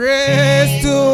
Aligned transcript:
Praise 0.00 0.80
to 0.80 1.09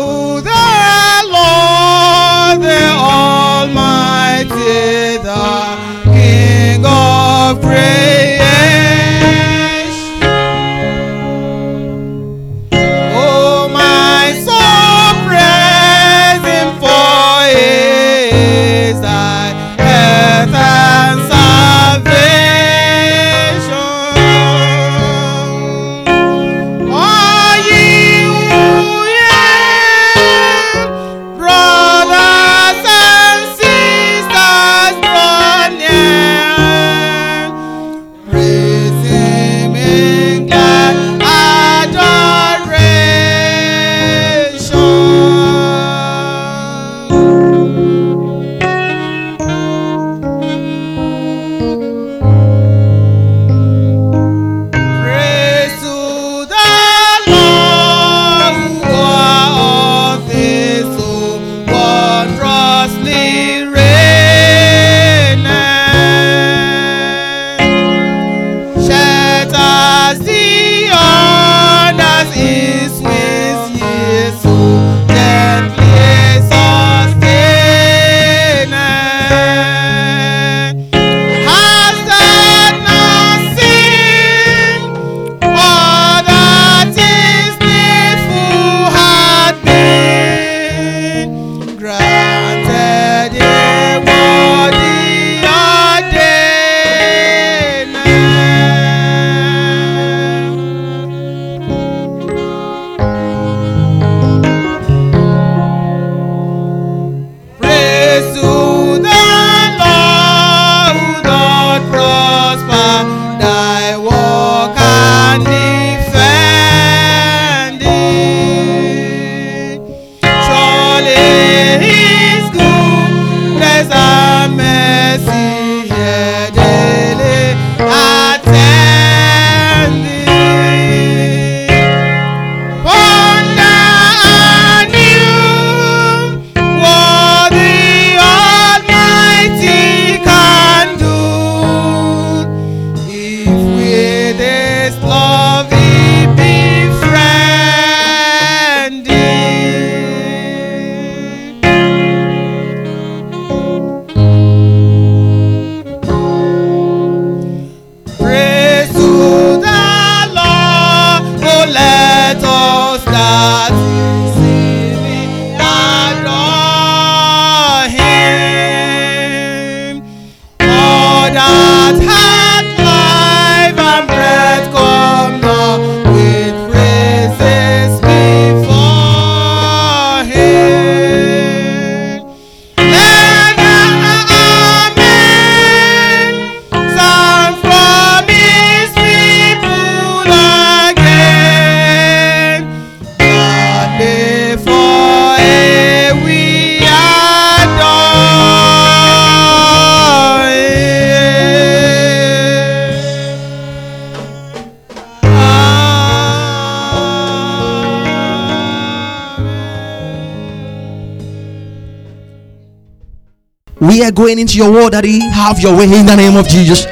Are 214.03 214.13
going 214.13 214.39
into 214.39 214.59
your 214.59 214.71
word, 214.71 214.93
Daddy. 214.93 215.21
Have 215.21 215.59
your 215.59 215.77
way 215.77 215.85
in 215.85 216.05
the 216.05 216.15
name 216.15 216.37
of 216.37 216.47
Jesus. 216.47 216.85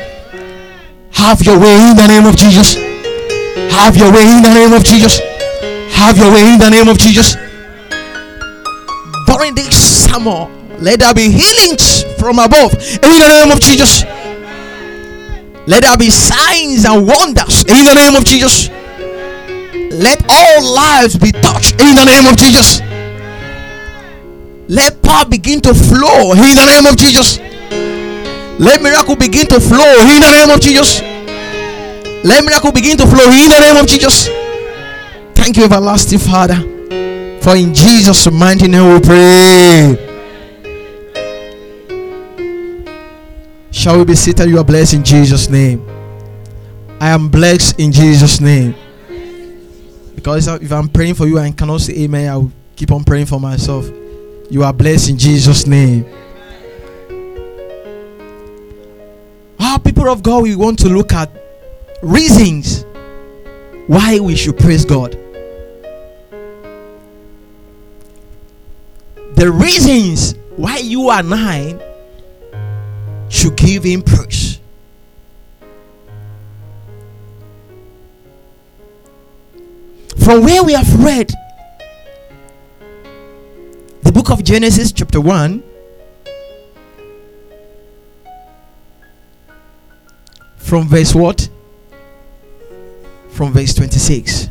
Have 1.12 1.42
your 1.42 1.58
way 1.60 1.74
in 1.90 1.96
the 1.96 2.06
name 2.08 2.24
of 2.26 2.34
Jesus. 2.34 2.74
Have 3.72 3.96
your 3.96 4.10
way 4.10 4.22
in 4.22 4.42
the 4.42 4.48
name 4.52 4.72
of 4.72 4.82
Jesus. 4.82 5.20
Have 5.92 6.16
your 6.16 6.32
way 6.32 6.52
in 6.52 6.58
the 6.58 6.70
name 6.70 6.88
of 6.88 6.98
Jesus. 6.98 7.36
During 9.26 9.54
this 9.54 9.76
summer, 9.76 10.48
let 10.80 11.00
there 11.00 11.14
be 11.14 11.30
healings 11.30 12.04
from 12.18 12.38
above 12.38 12.72
in 12.72 13.18
the 13.20 13.28
name 13.28 13.52
of 13.52 13.60
Jesus. 13.60 14.04
Let 15.66 15.82
there 15.82 15.96
be 15.96 16.10
signs 16.10 16.84
and 16.84 17.06
wonders 17.06 17.64
in 17.64 17.84
the 17.84 17.94
name 17.94 18.16
of 18.16 18.24
Jesus. 18.24 18.70
Let 19.92 20.24
all 20.28 20.74
lives 20.74 21.16
be 21.18 21.32
touched 21.32 21.80
in 21.80 21.94
the 21.94 22.04
name 22.04 22.26
of 22.26 22.36
Jesus. 22.36 22.80
Let 24.68 25.02
power 25.02 25.26
begin 25.26 25.60
to 25.62 25.74
flow 25.74 26.32
in 26.32 26.56
the 26.56 26.66
name 26.66 26.86
of 26.86 26.96
Jesus. 26.96 27.38
Let 28.58 28.82
miracle 28.82 29.16
begin 29.16 29.46
to 29.48 29.60
flow 29.60 29.92
in 30.00 30.20
the 30.20 30.30
name 30.30 30.50
of 30.50 30.60
Jesus. 30.60 31.00
Let 32.24 32.44
miracle 32.44 32.72
begin 32.72 32.96
to 32.96 33.06
flow 33.06 33.24
in 33.30 33.50
the 33.50 33.60
name 33.60 33.76
of 33.76 33.86
Jesus. 33.86 34.28
Thank 35.34 35.56
you, 35.58 35.64
everlasting 35.64 36.20
Father. 36.20 36.56
For 37.42 37.56
in 37.56 37.74
Jesus' 37.74 38.30
mighty 38.30 38.68
name 38.68 38.94
we 38.94 39.00
pray. 39.00 40.10
Shall 43.70 43.98
we 43.98 44.04
be 44.04 44.14
seated? 44.14 44.48
You 44.48 44.58
are 44.58 44.64
blessed 44.64 44.94
in 44.94 45.04
Jesus' 45.04 45.50
name. 45.50 45.86
I 47.00 47.10
am 47.10 47.28
blessed 47.28 47.78
in 47.78 47.92
Jesus' 47.92 48.40
name. 48.40 48.74
Because 50.14 50.48
if 50.48 50.72
I'm 50.72 50.88
praying 50.88 51.16
for 51.16 51.26
you 51.26 51.36
and 51.38 51.54
cannot 51.54 51.82
say 51.82 52.04
amen, 52.04 52.30
I 52.30 52.36
will 52.36 52.52
keep 52.76 52.90
on 52.92 53.04
praying 53.04 53.26
for 53.26 53.38
myself. 53.38 53.84
You 54.50 54.62
are 54.62 54.72
blessed 54.72 55.10
in 55.10 55.18
Jesus' 55.18 55.66
name. 55.66 56.04
Our 59.58 59.78
people 59.80 60.08
of 60.08 60.22
God, 60.22 60.42
we 60.42 60.54
want 60.54 60.78
to 60.80 60.88
look 60.88 61.12
at 61.12 61.30
reasons 62.02 62.84
why 63.86 64.20
we 64.20 64.36
should 64.36 64.58
praise 64.58 64.84
God. 64.84 65.12
The 69.34 69.50
reasons 69.50 70.34
why 70.56 70.76
you 70.78 71.10
and 71.10 71.34
I 71.34 71.78
should 73.28 73.56
give 73.56 73.84
Him 73.84 74.02
praise. 74.02 74.60
From 80.24 80.44
where 80.44 80.62
we 80.62 80.72
have 80.72 81.04
read 81.04 81.32
of 84.30 84.44
Genesis, 84.44 84.92
chapter 84.92 85.20
1, 85.20 85.62
from 90.56 90.88
verse 90.88 91.14
what? 91.14 91.48
From 93.30 93.52
verse 93.52 93.74
26. 93.74 94.48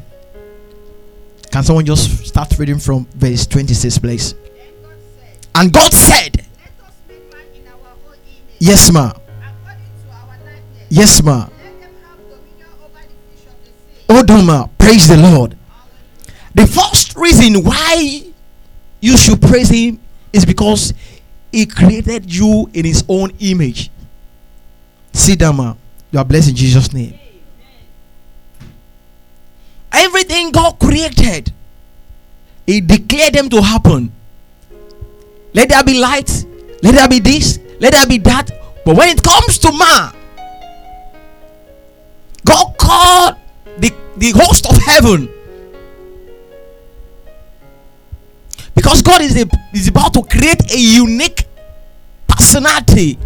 Can 1.51 1.63
someone 1.63 1.85
just 1.85 2.25
start 2.25 2.57
reading 2.57 2.79
from 2.79 3.05
verse 3.15 3.45
26, 3.45 3.99
please? 3.99 4.35
And 5.55 5.71
God 5.71 5.93
said, 5.93 6.45
Yes, 8.59 8.91
ma. 8.91 9.11
Yes, 10.89 11.21
ma. 11.23 11.47
Oh, 11.47 11.51
Let 11.63 11.79
them 11.79 11.91
have 12.01 12.17
dominion 12.17 12.67
over 12.83 12.99
the 12.99 13.35
fish 13.35 13.45
of 13.47 13.59
the 13.61 13.65
sea. 13.67 14.13
Hold 14.13 14.31
on, 14.31 14.45
ma. 14.45 14.67
Praise 14.77 15.07
the 15.07 15.17
Lord. 15.17 15.57
The 16.55 16.67
first 16.67 17.15
reason 17.15 17.63
why 17.63 18.32
you 19.03 19.17
should 19.17 19.41
praise 19.41 19.67
Him 19.67 19.99
is 20.31 20.45
because 20.45 20.93
He 21.51 21.65
created 21.65 22.33
you 22.33 22.69
in 22.73 22.85
His 22.85 23.03
own 23.09 23.31
image. 23.39 23.91
See, 25.11 25.35
down, 25.35 25.57
ma. 25.57 25.75
You 26.09 26.19
are 26.19 26.25
blessed 26.25 26.51
in 26.51 26.55
Jesus' 26.55 26.93
name. 26.93 27.19
Everything 29.91 30.51
God 30.51 30.79
created, 30.79 31.51
He 32.65 32.79
declared 32.79 33.33
them 33.33 33.49
to 33.49 33.61
happen. 33.61 34.09
Let 35.53 35.67
there 35.67 35.83
be 35.83 35.99
light, 35.99 36.45
let 36.81 36.95
there 36.95 37.09
be 37.09 37.19
this, 37.19 37.59
let 37.81 37.91
there 37.91 38.07
be 38.07 38.19
that. 38.19 38.51
But 38.85 38.95
when 38.95 39.09
it 39.09 39.21
comes 39.21 39.57
to 39.59 39.71
man, 39.77 40.15
God 42.45 42.77
called 42.77 43.35
the, 43.79 43.93
the 44.15 44.31
host 44.31 44.65
of 44.65 44.77
heaven 44.77 45.32
because 48.75 49.01
God 49.01 49.21
is, 49.21 49.41
a, 49.41 49.47
is 49.73 49.87
about 49.87 50.13
to 50.13 50.23
create 50.23 50.71
a 50.71 50.77
unique 50.77 51.45
personality. 52.27 53.17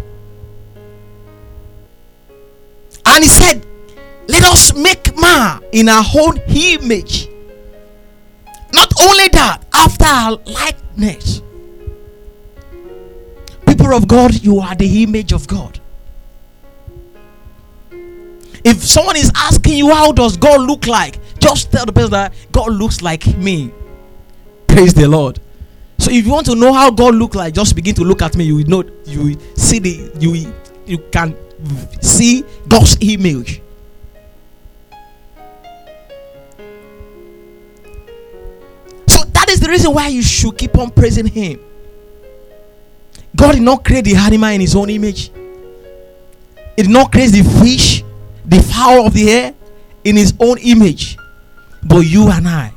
And 3.06 3.24
He 3.24 3.28
said, 3.28 3.66
Let 4.28 4.44
us 4.44 4.74
make 4.74 5.16
man 5.18 5.62
in 5.72 5.88
our 5.88 6.04
own 6.18 6.38
image. 6.48 7.28
Not 8.72 8.92
only 9.02 9.28
that, 9.28 9.64
after 9.72 10.04
our 10.04 10.32
likeness. 10.44 11.42
People 13.66 13.94
of 13.94 14.06
God, 14.06 14.34
you 14.42 14.60
are 14.60 14.74
the 14.74 15.02
image 15.02 15.32
of 15.32 15.46
God. 15.46 15.80
If 18.64 18.84
someone 18.84 19.16
is 19.16 19.32
asking 19.34 19.78
you, 19.78 19.90
How 19.90 20.12
does 20.12 20.36
God 20.36 20.60
look 20.60 20.86
like? 20.86 21.18
Just 21.40 21.72
tell 21.72 21.86
the 21.86 21.92
person 21.92 22.10
that 22.10 22.34
God 22.52 22.72
looks 22.72 23.00
like 23.00 23.26
me. 23.38 23.72
Praise 24.78 24.94
the 24.94 25.08
Lord. 25.08 25.40
So 25.98 26.12
if 26.12 26.24
you 26.24 26.30
want 26.30 26.46
to 26.46 26.54
know 26.54 26.72
how 26.72 26.92
God 26.92 27.16
look 27.16 27.34
like, 27.34 27.52
just 27.52 27.74
begin 27.74 27.96
to 27.96 28.04
look 28.04 28.22
at 28.22 28.36
me. 28.36 28.44
You 28.44 28.54
will 28.58 28.66
know 28.66 28.84
you 29.06 29.24
will 29.24 29.56
see 29.56 29.80
the 29.80 30.12
you 30.20 30.30
will- 30.30 30.54
you 30.86 30.98
can 31.10 31.34
see 32.00 32.44
God's 32.68 32.96
image. 33.00 33.60
So 39.08 39.24
that 39.24 39.46
is 39.50 39.58
the 39.58 39.66
reason 39.68 39.92
why 39.92 40.06
you 40.06 40.22
should 40.22 40.56
keep 40.56 40.78
on 40.78 40.92
praising 40.92 41.26
Him. 41.26 41.58
God 43.34 43.54
did 43.54 43.62
not 43.62 43.84
create 43.84 44.04
the 44.04 44.14
animal 44.14 44.50
in 44.50 44.60
His 44.60 44.76
own 44.76 44.90
image. 44.90 45.32
He 46.76 46.84
did 46.84 46.90
not 46.90 47.10
create 47.10 47.32
the 47.32 47.42
fish, 47.60 48.04
the 48.46 48.62
fowl 48.62 49.08
of 49.08 49.12
the 49.12 49.28
air 49.28 49.54
in 50.04 50.14
His 50.14 50.34
own 50.38 50.56
image, 50.58 51.16
but 51.82 52.06
you 52.06 52.30
and 52.30 52.46
I. 52.46 52.74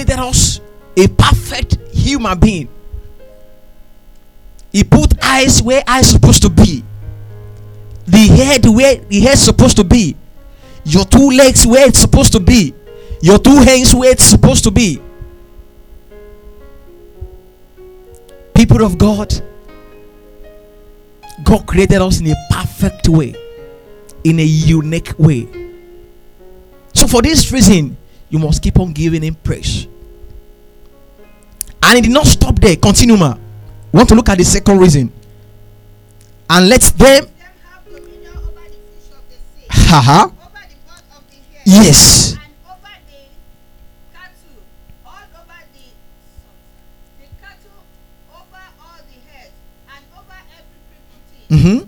Created 0.00 0.18
us 0.18 0.62
a 0.96 1.06
perfect 1.08 1.76
human 1.92 2.38
being. 2.38 2.68
He 4.72 4.82
put 4.82 5.12
eyes 5.22 5.62
where 5.62 5.82
eyes 5.86 6.08
supposed 6.08 6.40
to 6.40 6.48
be. 6.48 6.82
The 8.06 8.26
head 8.28 8.64
where 8.64 8.96
the 8.96 9.20
head 9.20 9.36
supposed 9.36 9.76
to 9.76 9.84
be. 9.84 10.16
Your 10.84 11.04
two 11.04 11.28
legs 11.32 11.66
where 11.66 11.86
it's 11.86 11.98
supposed 11.98 12.32
to 12.32 12.40
be. 12.40 12.72
Your 13.20 13.38
two 13.38 13.56
hands 13.56 13.94
where 13.94 14.10
it's 14.10 14.24
supposed 14.24 14.64
to 14.64 14.70
be. 14.70 15.02
People 18.54 18.82
of 18.82 18.96
God, 18.96 19.34
God 21.44 21.66
created 21.66 22.00
us 22.00 22.20
in 22.20 22.28
a 22.28 22.34
perfect 22.50 23.06
way, 23.10 23.34
in 24.24 24.40
a 24.40 24.44
unique 24.44 25.12
way. 25.18 25.46
So, 26.94 27.06
for 27.06 27.20
this 27.20 27.52
reason, 27.52 27.98
you 28.30 28.38
must 28.38 28.62
keep 28.62 28.78
on 28.80 28.92
giving 28.92 29.22
Him 29.22 29.34
praise. 29.34 29.86
And 31.82 31.98
it 31.98 32.02
did 32.02 32.12
not 32.12 32.26
stop 32.26 32.58
there. 32.60 32.76
Continue, 32.76 33.16
ma. 33.16 33.36
Want 33.92 34.08
to 34.10 34.14
look 34.14 34.28
at 34.28 34.38
the 34.38 34.44
second 34.44 34.78
reason. 34.78 35.12
And 36.48 36.68
let 36.68 36.80
them, 36.96 37.26
the 37.88 38.00
the 39.94 40.30
yes, 41.64 42.36
Mhm. 51.50 51.86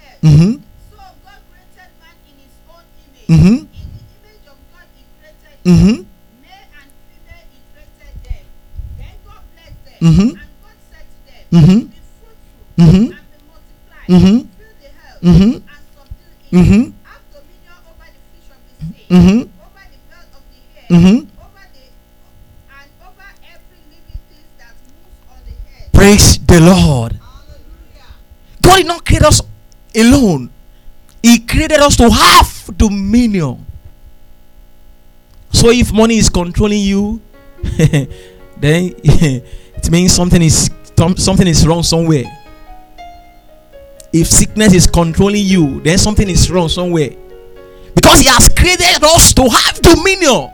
head. 0.00 0.18
mm-hmm, 0.22 0.52
So 0.90 0.96
God 0.96 1.40
created 1.52 1.90
man 2.00 2.16
in 2.24 2.36
His 2.40 2.54
own 2.72 2.84
image. 3.04 3.28
Mhm. 3.28 3.36
In 3.36 3.68
the 3.68 4.00
image 4.16 4.46
of 4.48 4.56
God, 4.72 4.88
He 4.96 5.59
mm-hmm, 5.70 6.04
Mhm. 10.00 10.40
Mhm. 11.60 11.90
"Be 11.90 11.98
fruitful 12.00 12.70
Mhm. 12.78 13.14
Mhm. 14.08 14.48
Mhm. 15.22 15.62
Mhm. 16.50 16.92
Mhm. 19.10 19.50
Mhm. 20.90 21.26
every 23.52 23.80
living 23.90 24.20
thing 24.28 24.46
that 24.58 24.74
moves 24.88 25.20
on 25.30 25.38
the 25.46 25.52
earth." 25.52 25.92
praise 25.92 26.38
the 26.46 26.60
Lord. 26.60 27.20
God 28.62 28.76
did 28.76 28.86
not 28.86 29.04
create 29.04 29.22
us 29.22 29.42
alone, 29.94 30.50
He 31.22 31.38
created 31.40 31.80
us 31.80 31.96
to 31.96 32.08
have 32.10 32.70
dominion. 32.76 33.66
So, 35.60 35.68
if 35.68 35.92
money 35.92 36.16
is 36.16 36.30
controlling 36.30 36.80
you, 36.80 37.20
then 37.62 38.94
it 39.04 39.90
means 39.90 40.14
something 40.14 40.40
is 40.40 40.70
something 41.18 41.46
is 41.46 41.66
wrong 41.66 41.82
somewhere. 41.82 42.24
If 44.10 44.26
sickness 44.26 44.72
is 44.72 44.86
controlling 44.86 45.44
you, 45.44 45.82
then 45.82 45.98
something 45.98 46.30
is 46.30 46.50
wrong 46.50 46.70
somewhere. 46.70 47.10
Because 47.94 48.20
He 48.20 48.26
has 48.28 48.48
created 48.48 49.04
us 49.04 49.34
to 49.34 49.50
have 49.50 49.82
dominion. 49.82 50.50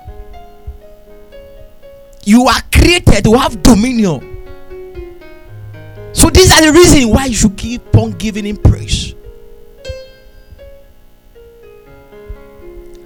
You 2.25 2.49
are 2.49 2.63
created 2.73 3.23
to 3.23 3.35
have 3.39 3.63
dominion. 3.63 4.43
So 6.15 6.31
these 6.31 6.51
are 6.51 6.67
the 6.67 6.73
reasons 6.73 7.07
why 7.07 7.27
you 7.27 7.35
should 7.35 7.57
keep 7.57 7.97
on 7.97 8.11
giving 8.11 8.45
him 8.45 8.57
praise. 8.57 9.15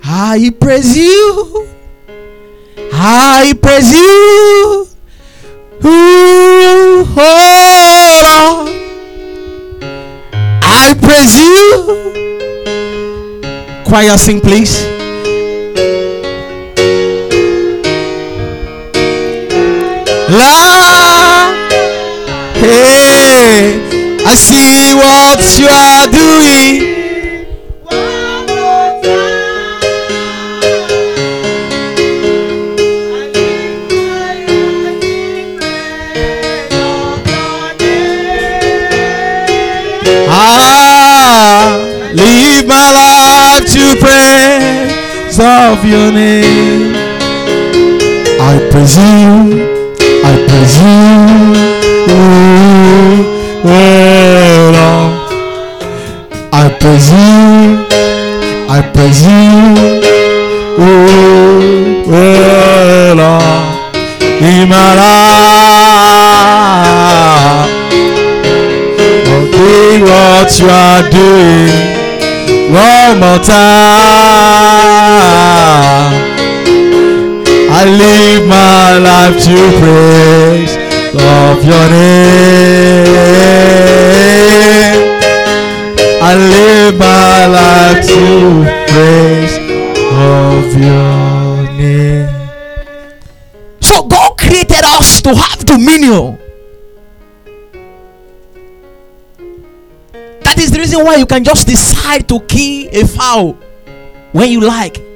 I 0.03 0.51
praise 0.59 0.97
you. 0.97 1.77
I 3.03 3.55
praise 3.63 3.91
you. 3.93 4.87
Ooh, 5.87 7.07
oh 7.17 8.21
Lord. 8.27 8.69
I 10.63 10.93
praise 11.01 11.35
you. 11.41 11.55
Choir 13.87 14.19
sing 14.19 14.41
please. 14.43 14.85
La 20.29 21.55
Hey, 22.61 23.81
I 24.27 24.35
see 24.35 24.93
what 24.93 25.41
you 25.59 25.69
are 25.69 26.07
doing. 26.13 26.90
Of 45.81 45.87
your 45.89 46.13
name. 46.13 46.95
I 48.41 48.59
praise 48.71 48.97
you, 48.97 49.65
I 50.25 50.33
praise 50.49 50.77
you. 50.83 50.99
Oh, 52.13 52.21
oh 53.65 53.71
Lord. 54.77 55.13
I 56.53 56.65
praise 56.81 57.11
you, 57.13 57.87
I 58.69 58.79
praise 58.93 59.23
you. 59.25 59.49
Oh, 60.79 60.85
oh 62.09 63.15
Lord. 63.21 63.69
in 64.43 64.69
my 64.69 64.91
life. 65.01 65.31
Oh, 69.29 69.45
what 70.09 70.51
you 70.59 70.69
are 70.69 71.03
doing 71.11 71.75
one 72.73 73.15
more 73.21 73.39
time. 73.45 74.40
I 77.83 77.85
live 77.87 78.47
my 78.47 78.99
life 78.99 79.43
to 79.45 79.57
praise 79.81 80.77
of 81.17 81.65
your 81.65 81.89
name. 81.89 83.07
I 86.21 86.35
live 86.37 86.99
my 86.99 87.47
life 87.47 88.07
to 88.07 88.65
praise 88.93 89.57
of 90.13 90.77
your 90.77 91.73
name. 91.79 92.29
So 93.81 94.03
God 94.03 94.37
created 94.37 94.85
us 94.85 95.23
to 95.23 95.35
have 95.35 95.65
dominion. 95.65 96.39
That 100.43 100.59
is 100.59 100.71
the 100.71 100.81
reason 100.81 101.03
why 101.03 101.15
you 101.17 101.25
can 101.25 101.45
just 101.45 101.67
decide 101.67 102.29
to 102.29 102.41
kill 102.41 102.91
a 102.93 103.07
fowl 103.07 103.57
when 104.33 104.51
you 104.51 104.61
like. 104.61 105.10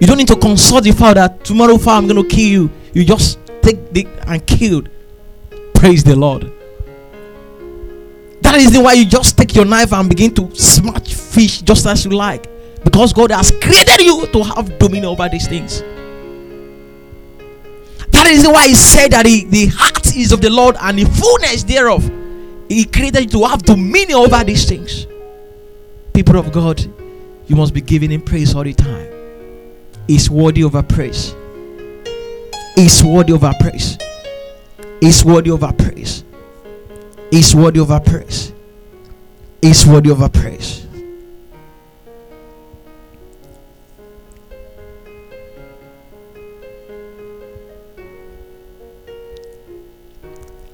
You 0.00 0.06
don't 0.06 0.18
need 0.18 0.28
to 0.28 0.36
consult 0.36 0.84
the 0.84 0.92
Father. 0.92 1.34
tomorrow 1.42 1.78
fowl 1.78 1.98
I'm 1.98 2.06
going 2.06 2.22
to 2.22 2.28
kill 2.28 2.48
you. 2.48 2.70
You 2.92 3.04
just 3.04 3.38
take 3.62 3.92
the 3.92 4.06
and 4.26 4.46
kill. 4.46 4.82
Praise 5.74 6.04
the 6.04 6.14
Lord. 6.14 6.52
That 8.42 8.56
is 8.56 8.72
the 8.72 8.80
why 8.80 8.92
you 8.92 9.06
just 9.06 9.36
take 9.36 9.54
your 9.54 9.64
knife 9.64 9.92
and 9.92 10.08
begin 10.08 10.34
to 10.34 10.54
smash 10.54 11.14
fish 11.14 11.62
just 11.62 11.86
as 11.86 12.04
you 12.04 12.10
like. 12.12 12.46
Because 12.84 13.12
God 13.12 13.30
has 13.30 13.50
created 13.50 14.02
you 14.02 14.26
to 14.26 14.42
have 14.44 14.78
dominion 14.78 15.06
over 15.06 15.28
these 15.28 15.48
things. 15.48 15.80
That 18.10 18.26
is 18.26 18.46
why 18.46 18.68
He 18.68 18.74
said 18.74 19.12
that 19.12 19.24
the, 19.24 19.44
the 19.44 19.66
heart 19.66 20.14
is 20.14 20.32
of 20.32 20.40
the 20.40 20.50
Lord 20.50 20.76
and 20.80 20.98
the 20.98 21.04
fullness 21.04 21.64
thereof. 21.64 22.04
He 22.68 22.84
created 22.84 23.32
you 23.32 23.40
to 23.40 23.48
have 23.48 23.62
dominion 23.62 24.18
over 24.18 24.44
these 24.44 24.66
things. 24.66 25.06
People 26.12 26.38
of 26.38 26.52
God, 26.52 26.80
you 27.46 27.56
must 27.56 27.72
be 27.72 27.80
giving 27.80 28.10
Him 28.10 28.22
praise 28.22 28.54
all 28.54 28.64
the 28.64 28.74
time. 28.74 29.15
He's 30.06 30.30
worthy 30.30 30.62
of 30.62 30.76
our 30.76 30.82
praise. 30.82 31.34
Is 32.76 33.02
worthy 33.02 33.32
of 33.32 33.42
our 33.42 33.54
praise. 33.58 33.98
Is 35.00 35.24
worthy 35.24 35.50
of 35.50 35.64
our 35.64 35.72
praise. 35.72 36.24
Is 37.32 37.54
worthy 37.54 37.80
of 37.80 37.90
our 37.90 38.00
praise. 38.00 38.52
He's 39.62 39.84
worthy 39.86 40.10
of 40.10 40.22
our 40.22 40.28
praise. 40.28 40.86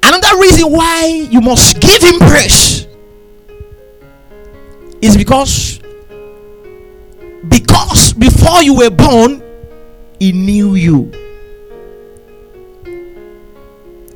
Another 0.03 0.41
reason 0.41 0.71
why 0.71 1.07
you 1.31 1.41
must 1.41 1.81
give 1.81 2.03
him 2.03 2.19
praise 2.19 2.87
is 5.01 5.17
because 5.17 5.82
before 8.23 8.63
you 8.63 8.75
were 8.75 8.91
born 8.91 9.43
he 10.21 10.31
knew 10.31 10.77
you. 10.77 11.11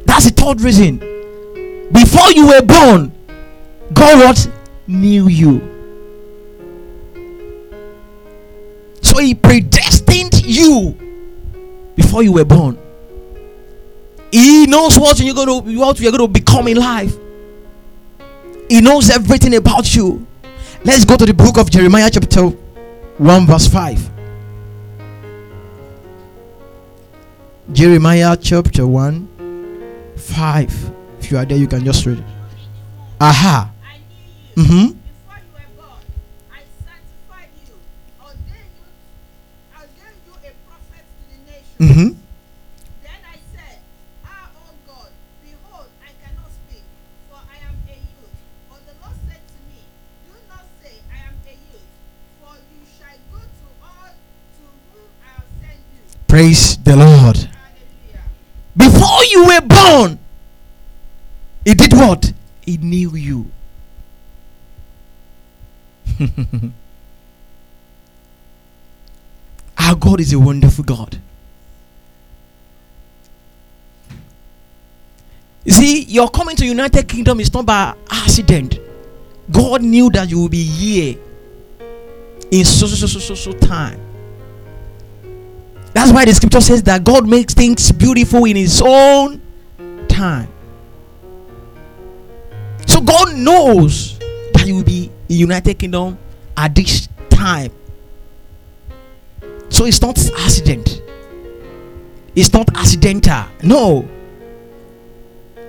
That's 0.05 0.27
the 0.27 0.31
third 0.31 0.61
reason. 0.61 0.99
Before 1.91 2.31
you 2.31 2.47
were 2.47 2.63
born 2.63 3.13
god 3.93 4.19
what? 4.25 4.51
Knew 4.87 5.27
you. 5.27 5.59
So 9.03 9.19
he 9.19 9.35
predestined 9.35 10.45
you 10.47 10.97
before 11.97 12.23
you 12.23 12.33
were 12.33 12.45
born. 12.45 12.79
He 14.31 14.67
knows 14.67 14.97
what 14.97 15.19
you're 15.19 15.35
going 15.35 15.49
to 15.49 15.79
what 15.81 15.99
you're 15.99 16.13
going 16.13 16.23
to 16.23 16.29
become 16.29 16.69
in 16.69 16.77
life. 16.77 17.17
He 18.69 18.81
knows 18.81 19.11
everything 19.11 19.57
about 19.57 19.93
you. 19.97 20.25
Let's 20.85 21.05
go 21.05 21.17
to 21.17 21.27
the 21.27 21.35
book 21.35 21.59
of 21.59 21.69
Jeremiah 21.69 22.11
chapter 22.13 22.53
1 23.19 23.47
verse 23.47 23.67
5. 23.69 24.11
Jeremiah 27.73 28.37
chapter 28.37 28.87
1 28.87 30.15
5. 30.17 30.93
If 31.21 31.31
you 31.31 31.39
are 31.39 31.47
there 31.47 31.57
you 31.57 31.67
can 31.67 31.85
just 31.85 32.05
read 32.05 32.19
it. 32.19 32.25
Aha. 33.19 33.73
I 33.83 33.99
knew 34.59 34.97
Praise 56.37 56.77
the 56.85 56.95
Lord. 56.95 57.49
Before 58.77 59.25
you 59.31 59.47
were 59.47 59.63
born, 59.63 60.19
he 61.65 61.73
did 61.73 61.95
what? 61.95 62.31
He 62.61 62.77
knew 62.77 63.17
you. 63.17 63.51
Our 69.79 69.95
God 69.95 70.21
is 70.21 70.35
a 70.35 70.39
wonderful 70.39 70.85
God. 70.85 71.19
You 75.65 75.73
see, 75.73 76.03
your 76.03 76.29
coming 76.29 76.57
to 76.57 76.67
United 76.67 77.09
Kingdom 77.09 77.41
is 77.41 77.51
not 77.55 77.65
by 77.65 77.95
accident. 78.11 78.79
God 79.51 79.81
knew 79.81 80.11
that 80.11 80.29
you 80.29 80.41
will 80.41 80.51
be 80.51 80.65
here 80.65 81.17
in 82.51 82.67
so 82.67 82.87
so 82.87 82.95
so 82.95 83.07
so 83.07 83.21
so, 83.21 83.35
so 83.35 83.53
time. 83.53 84.06
That's 85.97 86.13
why 86.13 86.27
the 86.27 86.35
scripture 86.35 86.61
says 86.61 86.83
that 86.83 87.05
God 87.05 87.27
makes 87.27 87.55
things 87.55 87.91
beautiful 87.91 88.45
in 88.45 88.55
His 88.55 88.83
own 88.85 89.41
time. 90.09 90.47
So 92.87 93.01
God 93.01 93.35
knows 93.35 94.19
that 94.19 94.65
you 94.67 94.75
will 94.75 94.85
be 94.85 95.11
in 95.31 95.37
United 95.39 95.79
Kingdom 95.79 96.19
at 96.55 96.75
this 96.75 97.09
time. 97.31 97.73
So 99.71 99.87
it's 99.87 100.03
not 100.03 100.19
accident. 100.41 101.01
It's 102.35 102.53
not 102.53 102.77
accidental. 102.77 103.47
No. 103.63 104.07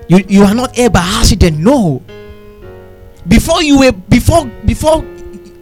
You 0.09 0.25
you 0.27 0.43
are 0.43 0.53
not 0.53 0.75
here 0.75 0.89
by 0.89 1.03
accident. 1.03 1.57
No. 1.57 2.03
Before 3.29 3.63
you 3.63 3.79
were 3.79 3.93
before 3.93 4.45
before 4.65 5.05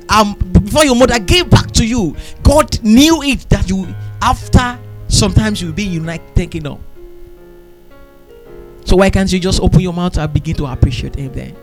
um 0.09 0.33
before 0.51 0.85
your 0.85 0.95
mother 0.95 1.19
gave 1.19 1.51
back 1.51 1.69
to 1.73 1.85
you, 1.85 2.15
God 2.41 2.81
knew 2.81 3.21
it 3.21 3.47
that 3.49 3.69
you 3.69 3.93
after 4.21 4.79
sometimes 5.07 5.61
you'll 5.61 5.73
be 5.73 5.83
United 5.83 6.51
Kingdom. 6.51 6.83
So 8.85 8.97
why 8.97 9.09
can't 9.09 9.31
you 9.31 9.39
just 9.39 9.61
open 9.61 9.79
your 9.79 9.93
mouth 9.93 10.17
and 10.17 10.31
begin 10.31 10.55
to 10.57 10.65
appreciate 10.65 11.15
him 11.15 11.33
then? 11.33 11.55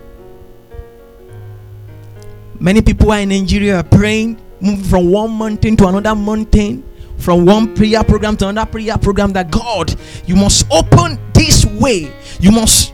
Many 2.58 2.82
people 2.82 3.10
are 3.12 3.18
in 3.20 3.28
Nigeria 3.30 3.82
praying, 3.82 4.40
moving 4.60 4.84
from 4.84 5.10
one 5.10 5.30
mountain 5.30 5.76
to 5.76 5.86
another 5.86 6.14
mountain, 6.14 6.84
from 7.18 7.44
one 7.44 7.74
prayer 7.74 8.02
program 8.04 8.36
to 8.38 8.48
another 8.48 8.70
prayer 8.70 8.96
program. 8.98 9.32
That 9.32 9.50
God, 9.50 9.94
you 10.26 10.36
must 10.36 10.66
open 10.70 11.18
this 11.32 11.64
way. 11.64 12.12
You 12.40 12.50
must 12.52 12.92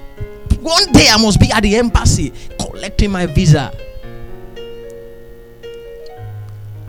one 0.60 0.92
day 0.92 1.08
I 1.08 1.16
must 1.20 1.40
be 1.40 1.50
at 1.50 1.62
the 1.62 1.76
embassy 1.76 2.32
collecting 2.58 3.10
my 3.10 3.26
visa. 3.26 3.72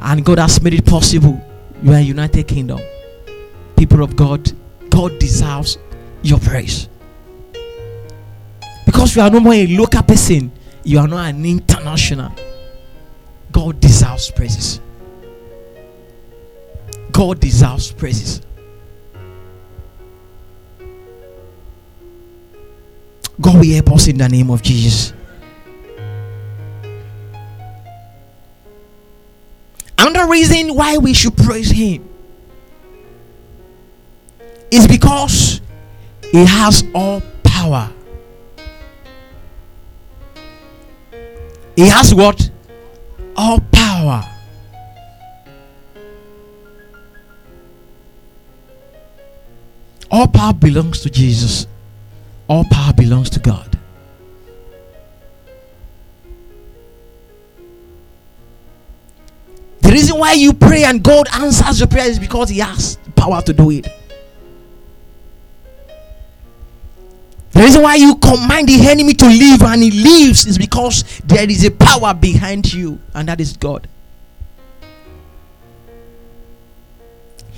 And 0.01 0.23
God 0.23 0.39
has 0.39 0.61
made 0.61 0.73
it 0.73 0.85
possible. 0.85 1.48
You 1.81 1.93
are 1.93 1.99
United 1.99 2.47
Kingdom. 2.47 2.79
People 3.77 4.03
of 4.03 4.15
God, 4.15 4.51
God 4.89 5.17
deserves 5.19 5.77
your 6.21 6.39
praise. 6.39 6.89
Because 8.85 9.15
you 9.15 9.21
are 9.21 9.29
no 9.29 9.39
more 9.39 9.53
a 9.53 9.67
local 9.67 10.03
person, 10.03 10.51
you 10.83 10.99
are 10.99 11.07
not 11.07 11.29
an 11.29 11.45
international. 11.45 12.33
God 13.51 13.79
deserves 13.79 14.29
praises. 14.31 14.81
God 17.11 17.39
deserves 17.39 17.91
praises. 17.91 18.41
God 23.41 23.55
will 23.55 23.73
help 23.73 23.91
us 23.93 24.07
in 24.07 24.17
the 24.17 24.27
name 24.27 24.49
of 24.49 24.61
Jesus. 24.61 25.13
Another 30.01 30.29
reason 30.31 30.75
why 30.75 30.97
we 30.97 31.13
should 31.13 31.35
praise 31.35 31.69
Him 31.69 32.07
is 34.71 34.87
because 34.87 35.59
He 36.31 36.45
has 36.45 36.85
all 36.95 37.21
power. 37.43 37.91
He 41.75 41.87
has 41.89 42.15
what? 42.15 42.49
All 43.35 43.59
power. 43.73 44.23
All 50.09 50.27
power 50.27 50.53
belongs 50.53 51.01
to 51.01 51.09
Jesus. 51.09 51.67
All 52.47 52.63
power 52.71 52.93
belongs 52.93 53.29
to 53.31 53.39
God. 53.39 53.68
The 59.89 59.95
reason 59.95 60.19
why 60.19 60.33
you 60.33 60.53
pray 60.53 60.83
and 60.83 61.03
God 61.03 61.27
answers 61.33 61.79
your 61.79 61.87
prayer 61.87 62.07
is 62.07 62.19
because 62.19 62.47
He 62.49 62.59
has 62.59 62.99
power 63.15 63.41
to 63.41 63.51
do 63.51 63.71
it. 63.71 63.87
The 67.49 67.59
reason 67.59 67.81
why 67.81 67.95
you 67.95 68.13
command 68.17 68.69
the 68.69 68.87
enemy 68.87 69.15
to 69.15 69.25
leave 69.25 69.63
and 69.63 69.81
he 69.81 69.89
leaves 69.89 70.45
is 70.45 70.59
because 70.59 71.19
there 71.25 71.49
is 71.49 71.65
a 71.65 71.71
power 71.71 72.13
behind 72.13 72.71
you, 72.71 72.99
and 73.15 73.27
that 73.29 73.41
is 73.41 73.57
God. 73.57 73.87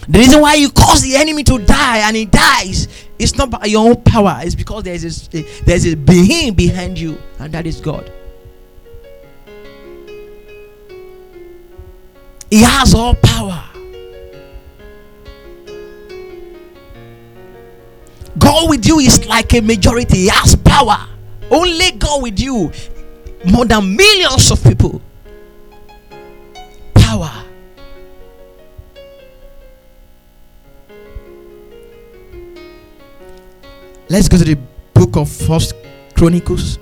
The 0.08 0.20
reason 0.20 0.40
why 0.40 0.54
you 0.54 0.72
cause 0.72 1.02
the 1.02 1.18
enemy 1.18 1.44
to 1.44 1.60
die 1.60 1.98
and 1.98 2.16
he 2.16 2.28
dies 2.28 2.88
is 3.20 3.36
not 3.36 3.50
by 3.50 3.66
your 3.66 3.90
own 3.90 4.02
power, 4.04 4.40
it's 4.42 4.56
because 4.56 4.84
there's 4.84 5.28
a, 5.34 5.42
there's 5.66 5.86
a 5.86 5.96
being 5.96 6.54
behind 6.54 6.98
you, 6.98 7.22
and 7.40 7.54
that 7.54 7.68
is 7.68 7.82
God. 7.82 8.10
He 12.52 12.64
has 12.64 12.94
all 12.94 13.16
power. 13.16 13.64
God 18.38 18.70
with 18.70 18.86
you 18.86 19.00
is 19.00 19.26
like 19.26 19.54
a 19.54 19.62
majority, 19.62 20.18
He 20.18 20.28
has 20.28 20.58
power. 20.58 21.08
Only 21.50 21.92
God 21.92 22.22
with 22.22 22.40
you, 22.42 22.70
more 23.46 23.64
than 23.66 23.96
millions 23.96 24.52
of 24.52 24.62
people. 24.62 25.02
Power. 26.94 27.32
Let's 34.10 34.28
go 34.28 34.38
to 34.38 34.44
the 34.44 34.60
book 34.94 35.16
of 35.16 35.30
First 35.30 35.74
Chronicles, 36.18 36.80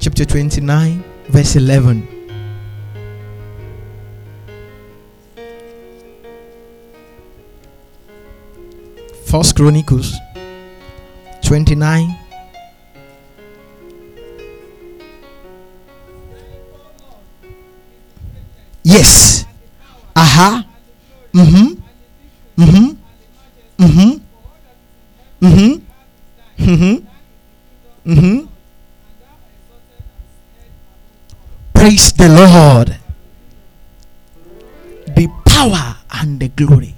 chapter 0.00 0.24
29, 0.24 1.04
verse 1.28 1.54
11. 1.54 2.19
First 9.30 9.54
Chronicles 9.54 10.18
29 11.42 12.16
Yes. 18.82 19.44
Aha. 20.16 20.64
Uh-huh. 20.64 21.44
Mhm. 21.44 21.76
Mm-hmm. 22.58 22.88
Mm-hmm. 23.78 24.12
Mm-hmm. 25.46 25.74
Mhm. 26.58 27.06
Mhm. 28.06 28.48
Praise 31.74 32.12
the 32.12 32.28
Lord. 32.28 32.96
The 35.16 35.28
power 35.46 35.96
and 36.18 36.40
the 36.40 36.48
glory. 36.48 36.89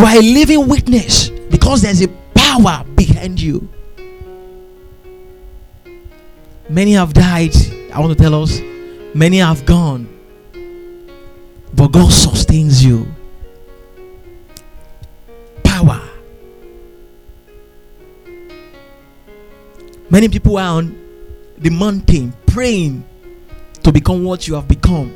You 0.00 0.06
are 0.06 0.16
a 0.16 0.22
living 0.22 0.66
witness 0.66 1.28
because 1.28 1.82
there's 1.82 2.00
a 2.00 2.08
power 2.34 2.82
behind 2.96 3.38
you. 3.38 3.68
Many 6.70 6.92
have 6.92 7.12
died. 7.12 7.54
I 7.92 8.00
want 8.00 8.16
to 8.16 8.18
tell 8.18 8.42
us, 8.42 8.60
many 9.14 9.38
have 9.38 9.66
gone. 9.66 10.08
But 11.74 11.88
God 11.88 12.10
sustains 12.10 12.82
you. 12.82 13.12
Power. 15.64 16.00
Many 20.08 20.30
people 20.30 20.56
are 20.56 20.78
on 20.78 20.96
the 21.58 21.68
mountain 21.68 22.32
praying 22.46 23.04
to 23.82 23.92
become 23.92 24.24
what 24.24 24.48
you 24.48 24.54
have 24.54 24.66
become. 24.66 25.12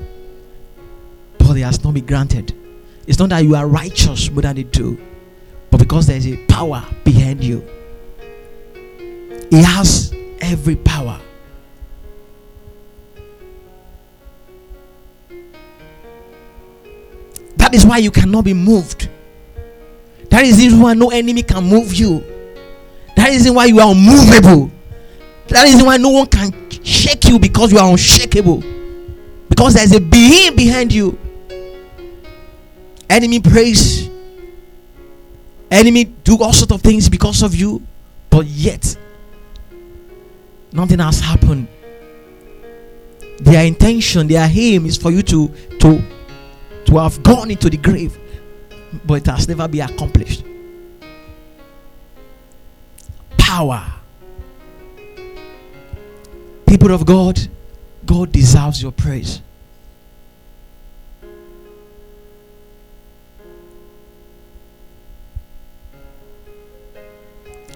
But 1.39 1.57
it 1.57 1.63
has 1.63 1.83
not 1.83 1.95
been 1.95 2.05
granted. 2.05 2.64
It's 3.07 3.19
not 3.19 3.29
that 3.31 3.45
you 3.45 3.55
are 3.55 3.67
righteous 3.67 4.31
more 4.31 4.43
than 4.43 4.57
they 4.57 4.63
do, 4.63 4.99
but 5.71 5.79
because 5.79 6.07
there 6.07 6.17
is 6.17 6.27
a 6.27 6.37
power 6.47 6.85
behind 7.05 7.45
you. 7.45 7.67
He 9.51 9.63
has 9.63 10.13
every 10.41 10.77
power. 10.77 11.21
That 17.57 17.75
is 17.75 17.87
why 17.87 17.99
you 17.99 18.11
cannot 18.11 18.45
be 18.45 18.55
moved. 18.55 19.09
That 20.31 20.43
is 20.45 20.57
the 20.57 20.65
reason 20.65 20.81
why 20.81 20.95
no 20.95 21.11
enemy 21.11 21.43
can 21.43 21.65
move 21.65 21.95
you. 21.95 22.21
That 23.17 23.29
is 23.31 23.45
the 23.45 23.51
reason 23.51 23.55
why 23.55 23.67
you 23.67 23.81
are 23.81 23.93
unmovable. 23.93 24.71
That 25.49 25.69
is 25.69 25.83
why 25.83 25.97
no 25.97 26.11
one 26.11 26.27
can 26.27 26.53
shake 26.83 27.25
you 27.25 27.39
because 27.39 27.71
you 27.71 27.79
are 27.79 27.91
unshakable. 27.91 28.63
Because 29.49 29.75
there's 29.75 29.93
a 29.93 30.01
being 30.01 30.57
behind 30.57 30.93
you. 30.93 31.19
Enemy 33.15 33.39
praise. 33.39 34.11
Enemy 35.71 36.05
do 36.25 36.37
all 36.43 36.53
sort 36.53 36.73
of 36.73 36.83
things 36.83 37.09
because 37.09 37.45
of 37.45 37.55
you, 37.55 37.81
but 38.29 38.45
yet 38.45 38.97
nothing 40.73 40.99
has 40.99 41.21
happened. 41.21 41.69
Their 43.39 43.65
intention, 43.65 44.27
their 44.27 44.51
aim 44.53 44.85
is 44.87 44.97
for 44.97 45.13
you 45.13 45.23
to 45.23 45.47
to 45.79 46.03
to 46.87 46.97
have 46.99 47.23
gone 47.23 47.53
into 47.53 47.71
the 47.71 47.77
grave, 47.77 48.19
but 49.05 49.15
it 49.15 49.27
has 49.27 49.47
never 49.47 49.69
been 49.69 49.83
accomplished. 49.83 50.43
Power. 53.39 53.93
People 56.67 56.91
of 56.91 57.07
God, 57.07 57.39
God 58.05 58.33
deserves 58.33 58.83
your 58.83 58.91
praise. 58.91 59.41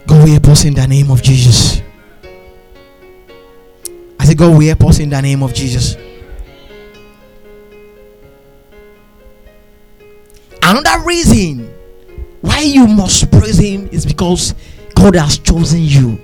God 0.08 0.24
will 0.24 0.32
help 0.32 0.48
us 0.48 0.64
in 0.64 0.72
the 0.72 0.86
name 0.86 1.10
of 1.10 1.22
Jesus. 1.22 1.82
I 4.18 4.24
say, 4.24 4.34
God 4.34 4.56
will 4.56 4.66
help 4.66 4.84
us 4.86 5.00
in 5.00 5.10
the 5.10 5.20
name 5.20 5.42
of 5.42 5.52
Jesus. 5.52 5.96
Another 10.62 11.04
reason 11.04 11.70
why 12.40 12.60
you 12.60 12.86
must 12.86 13.30
praise 13.30 13.58
Him 13.58 13.86
is 13.92 14.06
because 14.06 14.54
God 14.94 15.14
has 15.14 15.36
chosen 15.38 15.80
you. 15.82 16.18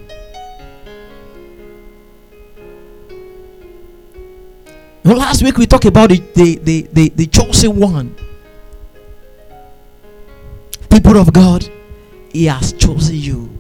Last 5.05 5.43
week 5.43 5.59
we 5.59 5.67
talked 5.67 5.85
about 5.85 6.09
the, 6.09 6.21
the, 6.35 6.57
the, 6.57 6.89
the, 6.91 7.09
the 7.11 7.27
chosen 7.27 7.79
one. 7.79 8.17
People 10.89 11.19
of 11.19 11.35
God, 11.35 11.69
He 12.33 12.47
has 12.47 12.73
chosen 12.73 13.17
you. 13.17 13.54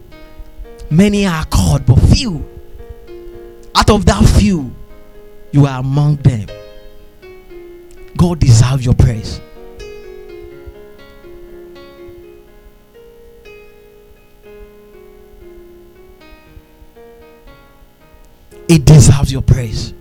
Many 0.90 1.26
are 1.26 1.44
called, 1.46 1.86
but 1.86 1.96
few. 1.96 2.48
Out 3.74 3.90
of 3.90 4.06
that 4.06 4.24
few, 4.38 4.74
you 5.50 5.66
are 5.66 5.80
among 5.80 6.16
them. 6.16 6.46
God 8.16 8.38
deserves 8.38 8.84
your 8.84 8.94
praise. 8.94 9.40
It 18.68 18.84
deserves 18.84 19.32
your 19.32 19.42
praise. 19.42 19.92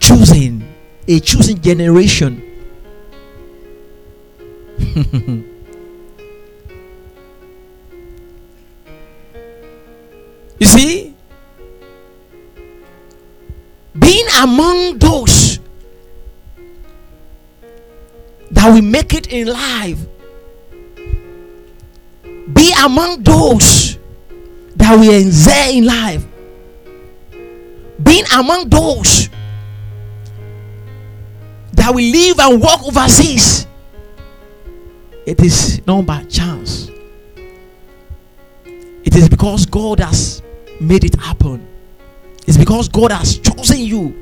Choosing 0.00 0.74
a 1.06 1.20
choosing 1.20 1.60
generation. 1.60 2.46
you 10.60 10.66
see, 10.66 11.14
being 13.98 14.26
among 14.42 14.98
those 14.98 15.58
that 18.50 18.72
will 18.72 18.82
make 18.82 19.14
it 19.14 19.32
in 19.32 19.48
life, 19.48 19.98
be 22.52 22.74
among 22.84 23.22
those 23.22 23.98
that 24.76 24.96
will 24.98 25.26
excel 25.26 25.70
in 25.70 25.84
life, 25.84 26.24
being 28.02 28.24
among 28.34 28.68
those 28.68 29.30
that 31.72 31.94
will 31.94 32.04
live 32.04 32.38
and 32.38 32.60
walk 32.60 32.82
overseas. 32.86 33.66
It 35.26 35.40
is 35.40 35.86
not 35.86 36.04
by 36.06 36.24
chance. 36.24 36.90
It 39.02 39.16
is 39.16 39.28
because 39.28 39.64
God 39.66 40.00
has 40.00 40.39
made 40.80 41.04
it 41.04 41.14
happen. 41.20 41.66
It's 42.46 42.56
because 42.56 42.88
God 42.88 43.12
has 43.12 43.38
chosen 43.38 43.78
you. 43.80 44.16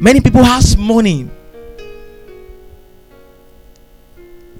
Many 0.00 0.20
people 0.20 0.44
has 0.44 0.76
money. 0.76 1.28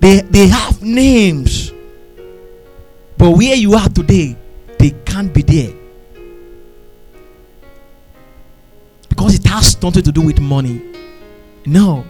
They 0.01 0.23
they 0.23 0.49
have 0.49 0.83
names. 0.83 1.73
But 3.17 3.31
where 3.31 3.55
you 3.55 3.75
are 3.75 3.89
today, 3.89 4.37
they 4.79 4.91
can't 5.05 5.33
be 5.33 5.43
there. 5.43 5.75
Because 9.09 9.35
it 9.35 9.45
has 9.47 9.81
nothing 9.83 10.03
to 10.05 10.13
do 10.13 10.23
with 10.23 10.41
money. 10.41 10.81
No. 11.67 12.05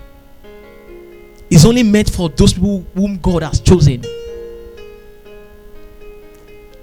It's 1.50 1.64
only 1.64 1.82
meant 1.82 2.10
for 2.10 2.28
those 2.28 2.52
people 2.52 2.86
whom 2.94 3.16
God 3.18 3.42
has 3.42 3.60
chosen. 3.60 4.04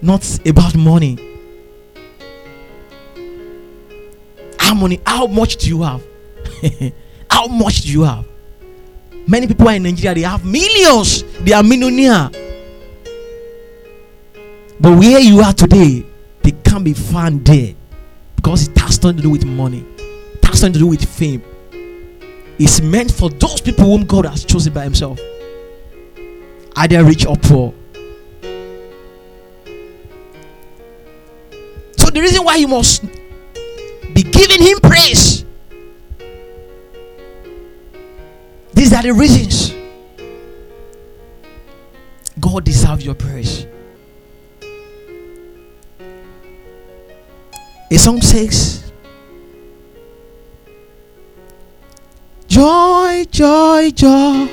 Not 0.06 0.24
about 0.48 0.76
money. 0.76 1.18
How 4.60 4.76
money? 4.76 5.02
How 5.04 5.26
much 5.26 5.58
do 5.58 5.68
you 5.68 5.82
have? 5.82 6.04
how 7.32 7.48
much 7.48 7.82
do 7.82 7.92
you 7.92 8.04
have? 8.04 8.24
Many 9.28 9.48
people 9.48 9.68
in 9.70 9.82
Nigeria, 9.82 10.14
they 10.14 10.22
have 10.22 10.46
millions, 10.46 11.24
they 11.42 11.54
are 11.54 11.64
millionaire. 11.64 12.30
But 14.80 15.00
where 15.00 15.20
you 15.20 15.40
are 15.42 15.54
today, 15.54 16.06
they 16.44 16.52
can't 16.52 16.84
be 16.86 16.94
found 16.94 17.44
there 17.44 17.74
because 18.36 18.68
it 18.68 18.78
has 18.78 19.02
nothing 19.02 19.18
to 19.18 19.24
do 19.24 19.32
with 19.32 19.44
money, 19.44 19.84
it 19.98 20.46
has 20.46 20.62
nothing 20.62 20.74
to 20.74 20.80
do 20.80 20.88
with 20.88 21.04
fame. 21.04 21.42
It's 22.60 22.80
meant 22.80 23.10
for 23.12 23.32
those 23.32 23.60
people 23.60 23.86
whom 23.86 24.06
God 24.06 24.28
has 24.28 24.46
chosen 24.46 24.72
by 24.72 24.84
Himself, 24.84 25.20
either 26.76 27.04
rich 27.04 27.26
or 27.26 27.38
poor. 27.38 27.74
Reason 32.36 32.46
why 32.46 32.56
you 32.56 32.68
must 32.68 33.04
be 34.14 34.24
giving 34.24 34.62
Him 34.62 34.80
praise, 34.82 35.46
these 38.74 38.94
are 38.94 39.04
the 39.04 39.14
reasons 39.14 39.74
God 42.40 42.66
deserves 42.66 43.06
your 43.06 43.16
praise. 43.16 43.66
A 47.92 47.98
song 47.98 48.22
says, 48.22 48.92
Joy, 52.48 53.26
joy, 53.32 53.92
joy. 53.92 54.50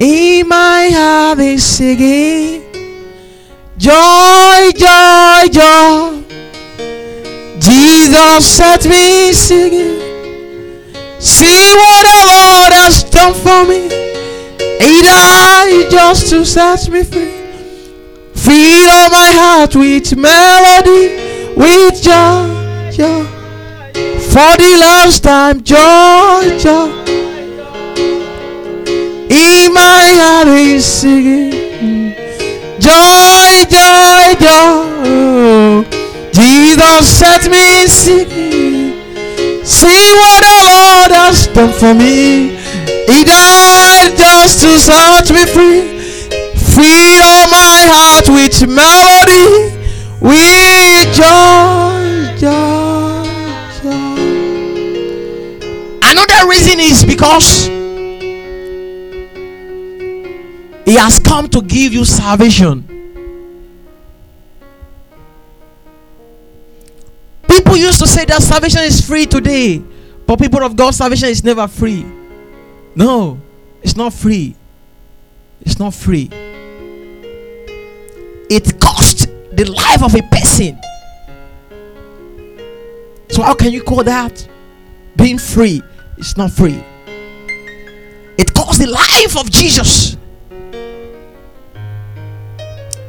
In 0.00 0.48
my 0.48 0.90
heart 0.92 1.38
is 1.38 1.64
singing. 1.64 2.71
Joy, 3.82 4.70
joy, 4.76 5.48
joy. 5.50 6.22
Jesus 7.58 8.46
set 8.46 8.86
me 8.86 9.32
singing. 9.32 9.98
See 11.18 11.74
what 11.74 12.02
the 12.06 12.20
Lord 12.30 12.72
has 12.78 13.02
done 13.02 13.34
for 13.34 13.64
me. 13.68 13.88
He 14.78 15.02
died 15.02 15.90
just 15.90 16.30
to 16.30 16.46
set 16.46 16.88
me 16.90 17.02
free. 17.02 17.32
Fill 18.36 19.10
my 19.10 19.30
heart 19.34 19.74
with 19.74 20.16
melody, 20.16 21.56
with 21.56 22.00
joy, 22.00 22.92
joy. 22.92 23.24
For 24.30 24.52
the 24.62 24.76
last 24.78 25.24
time, 25.24 25.60
joy, 25.60 26.56
joy. 26.56 26.86
In 29.28 29.74
my 29.74 30.04
heart 30.20 30.46
is 30.46 30.84
singing. 30.84 31.61
Joy, 32.82 33.62
joy, 33.70 34.34
joy. 34.42 35.84
Jesus 36.32 37.06
set 37.06 37.48
me 37.48 37.86
singing. 37.86 38.98
See 39.64 40.10
what 40.18 40.42
the 40.42 40.56
Lord 40.66 41.12
has 41.14 41.46
done 41.46 41.72
for 41.72 41.94
me. 41.94 42.58
He 43.06 43.22
died 43.22 44.16
just 44.18 44.62
to 44.62 44.80
set 44.80 45.30
me 45.30 45.46
free. 45.46 45.82
Fill 46.74 47.46
my 47.54 47.86
heart 47.86 48.28
with 48.28 48.66
melody, 48.66 49.70
with 50.18 51.06
joy, 51.14 52.34
joy, 52.36 53.22
joy. 53.78 54.16
Another 56.02 56.48
reason 56.48 56.80
is 56.80 57.04
because 57.04 57.68
He 60.92 60.98
has 60.98 61.18
come 61.18 61.48
to 61.48 61.62
give 61.62 61.94
you 61.94 62.04
salvation. 62.04 62.82
People 67.48 67.78
used 67.78 67.98
to 68.00 68.06
say 68.06 68.26
that 68.26 68.42
salvation 68.42 68.82
is 68.82 69.00
free 69.00 69.24
today, 69.24 69.82
but 70.26 70.38
people 70.38 70.62
of 70.62 70.76
God, 70.76 70.94
salvation 70.94 71.30
is 71.30 71.42
never 71.42 71.66
free. 71.66 72.04
No, 72.94 73.40
it's 73.82 73.96
not 73.96 74.12
free. 74.12 74.54
It's 75.62 75.78
not 75.78 75.94
free. 75.94 76.28
It 78.50 78.78
cost 78.78 79.28
the 79.50 79.64
life 79.74 80.02
of 80.02 80.14
a 80.14 80.20
person. 80.30 80.78
So, 83.30 83.42
how 83.42 83.54
can 83.54 83.72
you 83.72 83.82
call 83.82 84.04
that 84.04 84.46
being 85.16 85.38
free? 85.38 85.80
It's 86.18 86.36
not 86.36 86.50
free. 86.50 86.84
It 88.36 88.52
cost 88.52 88.78
the 88.78 88.90
life 88.90 89.38
of 89.38 89.50
Jesus. 89.50 90.18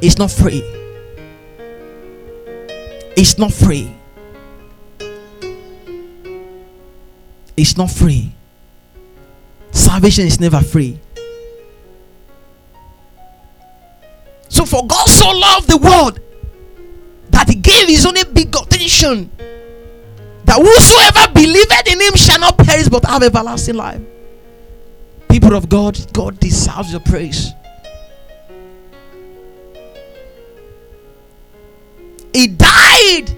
It's 0.06 0.18
not 0.18 0.32
free. 0.32 0.62
It's 3.16 3.38
not 3.38 3.54
free. 3.54 3.96
It's 7.56 7.78
not 7.78 7.90
free. 7.90 8.34
Salvation 9.72 10.28
is 10.28 10.42
never 10.42 10.60
free. 10.60 11.00
So, 14.50 14.66
for 14.66 14.86
God 14.86 15.08
so 15.08 15.30
loved 15.30 15.70
the 15.70 15.78
world 15.78 16.20
that 17.30 17.48
He 17.48 17.56
gave 17.56 17.88
His 17.88 18.06
only 18.06 18.26
begotten 18.26 19.32
that 20.44 20.58
whosoever 20.58 21.34
believeth 21.34 21.88
in 21.88 22.02
Him 22.02 22.16
shall 22.16 22.40
not 22.40 22.58
perish 22.58 22.90
but 22.90 23.06
have 23.06 23.24
everlasting 23.24 23.76
life. 23.76 24.02
People 25.30 25.56
of 25.56 25.70
God, 25.70 25.98
God 26.12 26.42
deserves 26.42 26.92
your 26.92 27.00
praise. 27.00 27.54
He 32.34 32.48
died 32.48 33.38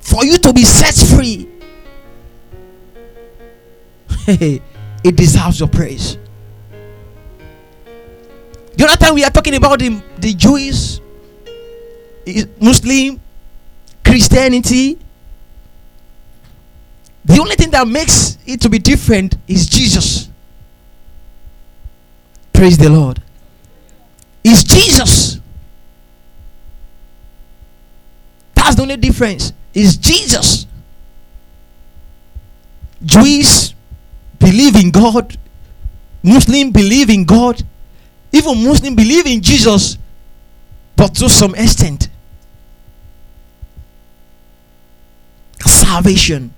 for 0.00 0.24
you 0.24 0.38
to 0.38 0.52
be 0.52 0.62
set 0.62 0.94
free. 1.16 1.48
it 4.26 5.16
deserves 5.16 5.58
your 5.58 5.68
praise. 5.68 6.16
The 8.76 8.84
other 8.84 8.96
time 8.96 9.14
we 9.14 9.24
are 9.24 9.30
talking 9.30 9.54
about 9.54 9.78
the, 9.78 10.00
the 10.18 10.32
Jews, 10.34 11.00
eh, 12.26 12.44
Muslim, 12.60 13.20
Christianity. 14.04 14.98
The 17.24 17.38
only 17.40 17.56
thing 17.56 17.70
that 17.70 17.86
makes 17.86 18.38
it 18.46 18.60
to 18.62 18.68
be 18.68 18.78
different 18.78 19.36
is 19.46 19.68
Jesus. 19.68 20.28
Praise 22.52 22.78
the 22.78 22.88
Lord. 22.88 23.22
Is 24.42 24.64
Jesus. 24.64 25.40
That's 28.54 28.76
the 28.76 28.82
only 28.82 28.96
difference. 28.96 29.52
Is 29.74 29.96
Jesus. 29.96 30.66
Jews 33.04 33.74
believe 34.38 34.76
in 34.76 34.90
God. 34.90 35.36
Muslim 36.22 36.70
believe 36.70 37.10
in 37.10 37.24
God. 37.24 37.62
Even 38.32 38.64
Muslim 38.64 38.94
believe 38.94 39.26
in 39.26 39.40
Jesus, 39.40 39.98
but 40.96 41.14
to 41.16 41.28
some 41.28 41.54
extent. 41.54 42.08
Salvation. 45.60 46.54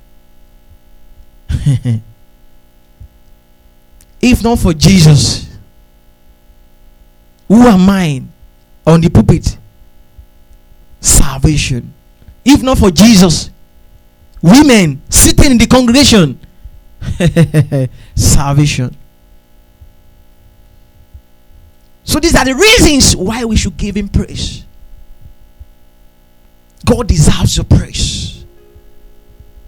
if 4.20 4.42
not 4.42 4.58
for 4.58 4.74
Jesus, 4.74 5.51
who 7.52 7.68
am 7.68 7.90
I 7.90 8.22
on 8.86 9.02
the 9.02 9.10
pulpit? 9.10 9.58
Salvation. 11.02 11.92
If 12.42 12.62
not 12.62 12.78
for 12.78 12.90
Jesus, 12.90 13.50
women 14.40 15.02
sitting 15.10 15.50
in 15.50 15.58
the 15.58 15.66
congregation, 15.66 16.40
salvation. 18.14 18.96
So 22.04 22.20
these 22.20 22.34
are 22.34 22.46
the 22.46 22.54
reasons 22.54 23.14
why 23.14 23.44
we 23.44 23.56
should 23.56 23.76
give 23.76 23.98
him 23.98 24.08
praise. 24.08 24.64
God 26.86 27.06
deserves 27.06 27.58
your 27.58 27.64
praise. 27.64 28.46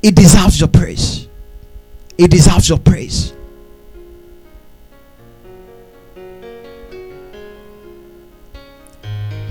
He 0.01 0.11
deserves 0.11 0.59
your 0.59 0.71
praise. 0.71 1.29
He 2.17 2.29
deserves 2.29 2.67
your 2.67 2.79
praise. 2.79 3.34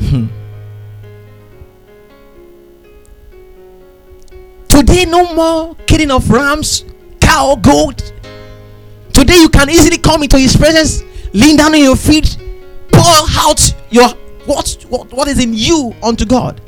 Today, 4.67 5.05
no 5.05 5.33
more 5.33 5.75
killing 5.87 6.11
of 6.11 6.29
rams, 6.29 6.83
cow, 7.21 7.55
goat. 7.55 8.11
Today, 9.13 9.39
you 9.39 9.47
can 9.49 9.69
easily 9.69 9.97
come 9.97 10.23
into 10.23 10.37
His 10.37 10.57
presence, 10.57 11.03
lean 11.33 11.55
down 11.57 11.73
on 11.73 11.79
your 11.79 11.95
feet, 11.95 12.37
pour 12.91 13.05
out 13.39 13.73
your 13.91 14.09
what, 14.45 14.85
what, 14.89 15.11
what 15.13 15.27
is 15.29 15.41
in 15.41 15.53
you 15.53 15.95
unto 16.03 16.25
God. 16.25 16.59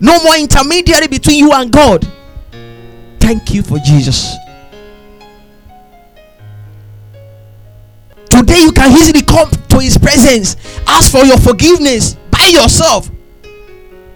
No 0.00 0.22
more 0.22 0.36
intermediary 0.36 1.06
between 1.06 1.38
you 1.38 1.52
and 1.52 1.72
God. 1.72 2.06
Thank 3.20 3.54
you 3.54 3.62
for 3.62 3.78
Jesus. 3.78 4.34
Today, 8.28 8.60
you 8.60 8.72
can 8.72 8.92
easily 8.92 9.22
come 9.22 9.48
to 9.50 9.78
His 9.78 9.96
presence, 9.96 10.56
ask 10.86 11.10
for 11.10 11.24
your 11.24 11.38
forgiveness 11.38 12.16
by 12.42 12.48
yourself. 12.48 13.10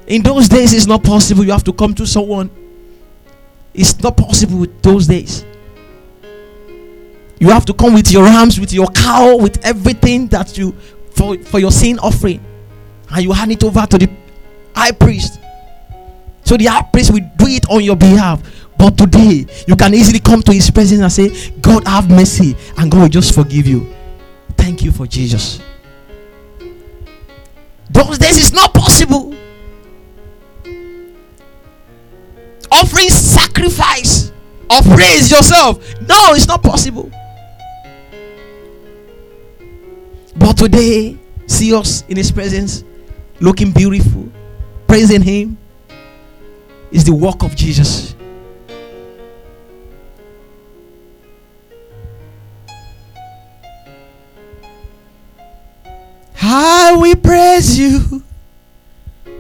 In 0.07 0.23
those 0.23 0.49
days, 0.49 0.73
it's 0.73 0.87
not 0.87 1.03
possible. 1.03 1.45
You 1.45 1.53
have 1.53 1.65
to 1.65 1.73
come 1.73 1.95
to 1.95 2.07
someone. 2.07 2.51
It's 3.75 4.01
not 4.01 4.17
possible 4.17 4.59
with 4.59 4.83
those 4.83 5.07
days. 5.07 5.45
You 7.39 7.51
have 7.51 7.65
to 7.67 7.75
come 7.75 7.95
with 7.95 8.11
your 8.11 8.25
rams, 8.25 8.59
with 8.59 8.73
your 8.73 8.87
cow, 8.89 9.37
with 9.37 9.65
everything 9.65 10.27
that 10.29 10.57
you 10.57 10.73
for, 11.11 11.37
for 11.39 11.59
your 11.59 11.71
sin 11.71 11.99
offering, 11.99 12.45
and 13.11 13.23
you 13.23 13.33
hand 13.33 13.53
it 13.53 13.62
over 13.65 13.87
to 13.87 13.99
the 13.99 14.11
high 14.75 14.93
priest. 14.93 15.39
So 16.45 16.57
the 16.57 16.67
high 16.67 16.83
priest 16.83 17.12
will 17.12 17.29
do 17.37 17.47
it 17.47 17.69
on 17.69 17.83
your 17.83 17.97
behalf. 17.97 18.43
But 18.79 18.97
today, 18.97 19.47
you 19.67 19.77
can 19.77 19.95
easily 19.95 20.21
come 20.21 20.43
to 20.43 20.53
his 20.53 20.71
presence 20.71 21.01
and 21.01 21.12
say, 21.12 21.51
God, 21.61 21.87
have 21.87 22.09
mercy, 22.11 22.57
and 22.79 22.91
God 22.91 23.03
will 23.03 23.09
just 23.09 23.35
forgive 23.35 23.67
you. 23.67 23.93
Thank 24.57 24.83
you 24.83 24.93
for 24.93 25.07
Jesus. 25.07 25.61
Those 27.97 28.19
days 28.19 28.37
is 28.37 28.53
not 28.53 28.75
possible. 28.75 29.35
Offering 32.71 33.09
sacrifice 33.09 34.33
of 34.69 34.85
praise 34.85 35.31
yourself. 35.31 35.79
No, 36.03 36.35
it's 36.35 36.47
not 36.47 36.63
possible. 36.63 37.11
But 40.37 40.59
today, 40.59 41.17
see 41.47 41.75
us 41.75 42.05
in 42.09 42.19
His 42.19 42.31
presence, 42.31 42.85
looking 43.41 43.73
beautiful, 43.73 44.29
praising 44.87 45.23
Him, 45.23 45.57
is 46.91 47.05
the 47.05 47.15
work 47.15 47.43
of 47.45 47.57
Jesus. 47.57 48.16
I 56.49 56.95
will 56.97 57.17
praise 57.17 57.77
you, 57.77 58.23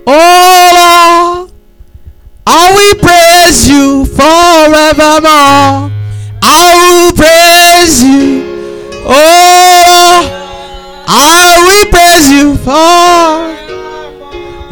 oh 0.08 1.42
Lord. 1.46 1.52
I 2.48 2.72
will 2.74 2.96
praise 3.00 3.68
you 3.68 4.04
forevermore. 4.06 5.92
I 6.42 6.74
will 6.82 7.12
praise 7.14 8.02
you, 8.02 8.42
oh 9.06 9.14
Lord. 9.86 10.26
I 11.06 11.62
will 11.62 11.86
praise 11.94 12.28
you 12.28 12.56
for. 12.66 13.54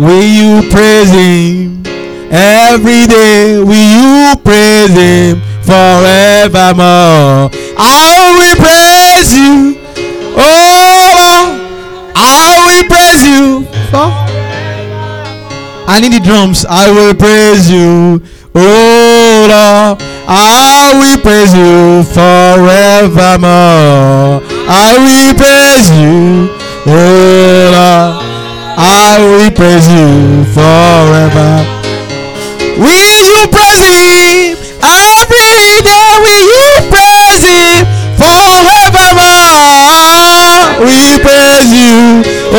Will 0.04 0.24
you 0.26 0.68
praise 0.70 1.10
Him 1.10 1.84
every 2.32 3.06
day? 3.06 3.58
Will 3.62 3.74
you 3.78 4.34
praise 4.42 4.90
Him 4.90 5.40
forevermore? 5.62 7.50
I 7.78 8.34
will 8.34 8.56
praise 8.58 9.32
you, 9.36 9.73
I 15.86 16.00
need 16.00 16.12
the 16.12 16.20
drums. 16.20 16.64
I 16.68 16.90
will 16.90 17.14
praise 17.14 17.70
you, 17.70 18.20
oh 18.54 19.46
Lord. 19.48 20.00
I 20.26 20.92
will 20.96 21.18
praise 21.20 21.52
you 21.52 22.02
forevermore. 22.16 23.44
I 24.66 24.96
will 24.96 25.34
praise 25.36 25.90
you, 25.92 26.48
oh 26.88 27.70
Lord. 27.76 28.24
I 28.76 29.20
will 29.20 29.52
praise 29.52 29.86
you 29.86 30.44
forever. 30.56 31.62
Will 32.80 33.20
you 33.22 33.46
praise 33.52 33.78
Him 33.84 34.56
every 34.82 35.84
day? 35.84 36.10
Will 36.24 36.44
you 36.48 36.88
praise 36.90 37.44
Him 37.44 37.86
forevermore? 38.18 39.30
We 40.82 41.20
praise 41.22 41.70
you, 41.70 42.24
oh 42.50 42.58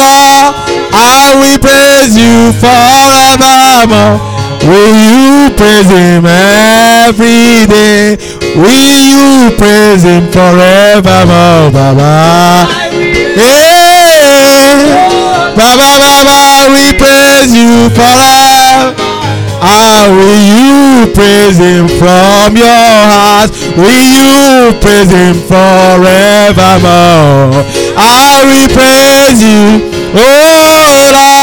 Lord. 0.00 0.54
I 0.96 1.34
will 1.36 1.58
praise 1.58 1.83
you 2.12 2.52
forevermore. 2.60 4.20
Will 4.68 4.92
you 4.92 5.50
praise 5.56 5.88
him 5.88 6.24
every 6.28 7.64
day? 7.66 8.16
Will 8.56 8.96
you 9.08 9.50
praise 9.56 10.02
him 10.04 10.28
forevermore, 10.32 11.70
Baba? 11.72 12.68
Hey, 13.36 14.84
Baba, 15.56 15.88
Baba, 16.00 16.68
we 16.72 16.92
praise 16.96 17.52
you 17.52 17.88
forever. 17.96 18.94
Ah, 19.66 20.08
will 20.12 20.44
you 20.44 21.08
praise 21.12 21.56
him 21.58 21.88
from 21.88 22.56
your 22.56 22.68
heart? 23.08 23.50
Will 23.76 24.04
you 24.12 24.72
praise 24.80 25.10
him 25.10 25.34
forevermore? 25.48 26.84
I 27.96 28.44
will 28.44 28.68
praise 28.68 29.40
you, 29.40 29.80
oh 30.14 31.10
Lord. 31.12 31.33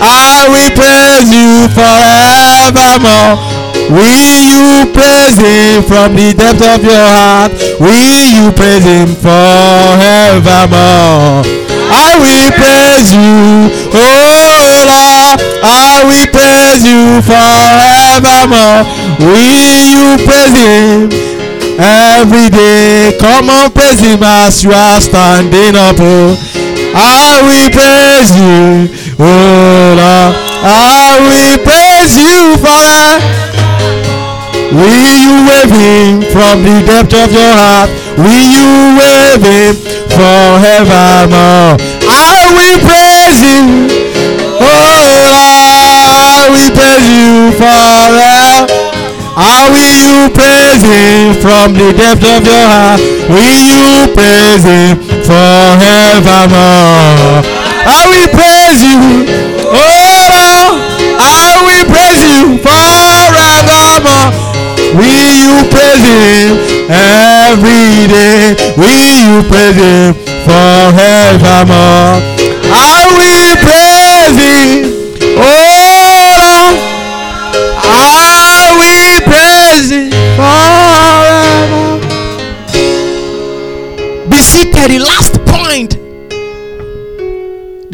I 0.00 0.46
will 0.48 0.70
praise 0.76 1.28
you 1.28 1.68
forevermore. 1.76 3.36
Will 3.88 4.36
you 4.44 4.84
praise 4.92 5.38
him 5.40 5.82
from 5.82 6.14
the 6.14 6.34
depth 6.36 6.60
of 6.60 6.84
your 6.84 6.96
heart? 6.96 7.52
Will 7.80 8.28
you 8.28 8.52
praise 8.52 8.84
him 8.84 9.16
forevermore? 9.16 10.68
I 11.88 12.20
will 12.20 12.52
praise 12.52 13.12
you, 13.16 13.72
oh 13.96 14.84
Lord. 14.84 15.40
I 15.64 16.04
will 16.04 16.28
praise 16.28 16.84
you 16.84 17.24
forevermore. 17.24 18.84
Will 19.24 19.72
you 19.88 20.20
praise 20.28 20.52
him 20.52 21.08
every 21.80 22.50
day? 22.52 23.16
Come 23.18 23.48
on, 23.48 23.72
praise 23.72 24.00
him 24.00 24.22
as 24.22 24.62
you 24.62 24.72
are 24.72 25.00
standing 25.00 25.76
up. 25.76 25.96
Oh. 25.98 26.57
I 26.94 27.40
will 27.44 27.68
praise 27.70 28.32
you, 28.36 28.88
oh 29.18 29.94
Lord. 29.98 30.34
I 30.60 31.20
will 31.22 31.56
praise 31.62 32.16
you 32.18 32.56
forever. 32.58 33.22
Will 34.74 35.14
you 35.16 35.48
wave 35.48 35.72
him 35.72 36.22
from 36.32 36.62
the 36.62 36.82
depth 36.84 37.14
of 37.14 37.32
your 37.32 37.52
heart? 37.56 37.90
Will 38.18 38.46
you 38.46 38.98
wave 39.00 39.40
him 39.40 39.74
forevermore? 40.12 41.78
I 42.04 42.52
will 42.52 42.78
praise 42.84 43.40
you. 43.40 43.88
Oh 44.60 45.08
Lord, 45.24 46.04
I 46.04 46.52
will 46.52 46.72
praise 46.74 47.06
you 47.08 47.52
forever. 47.56 48.66
How 49.38 49.70
will 49.70 49.94
you 50.02 50.28
praise 50.34 50.82
him 50.82 51.38
from 51.38 51.72
the 51.78 51.94
depth 51.94 52.26
of 52.26 52.42
your 52.44 52.66
heart? 52.66 53.00
Will 53.30 53.60
you 53.62 54.10
praise 54.12 54.64
him 54.66 54.98
forevermore? 55.28 57.44
I 57.84 58.00
will 58.08 58.28
praise 58.32 58.80
you. 58.80 59.28
Oh 59.68 59.76
Lord, 60.32 60.80
I 61.20 61.60
will 61.68 61.84
praise 61.92 62.24
you 62.24 62.56
forevermore. 62.64 64.32
Will 64.96 65.28
you 65.36 65.68
praise 65.68 66.00
him 66.00 66.56
every 66.88 68.08
day? 68.08 68.56
Will 68.80 69.12
you 69.20 69.44
praise 69.52 69.76
him 69.76 70.16
forevermore? 70.48 72.24
I 72.72 73.04
will 73.12 73.27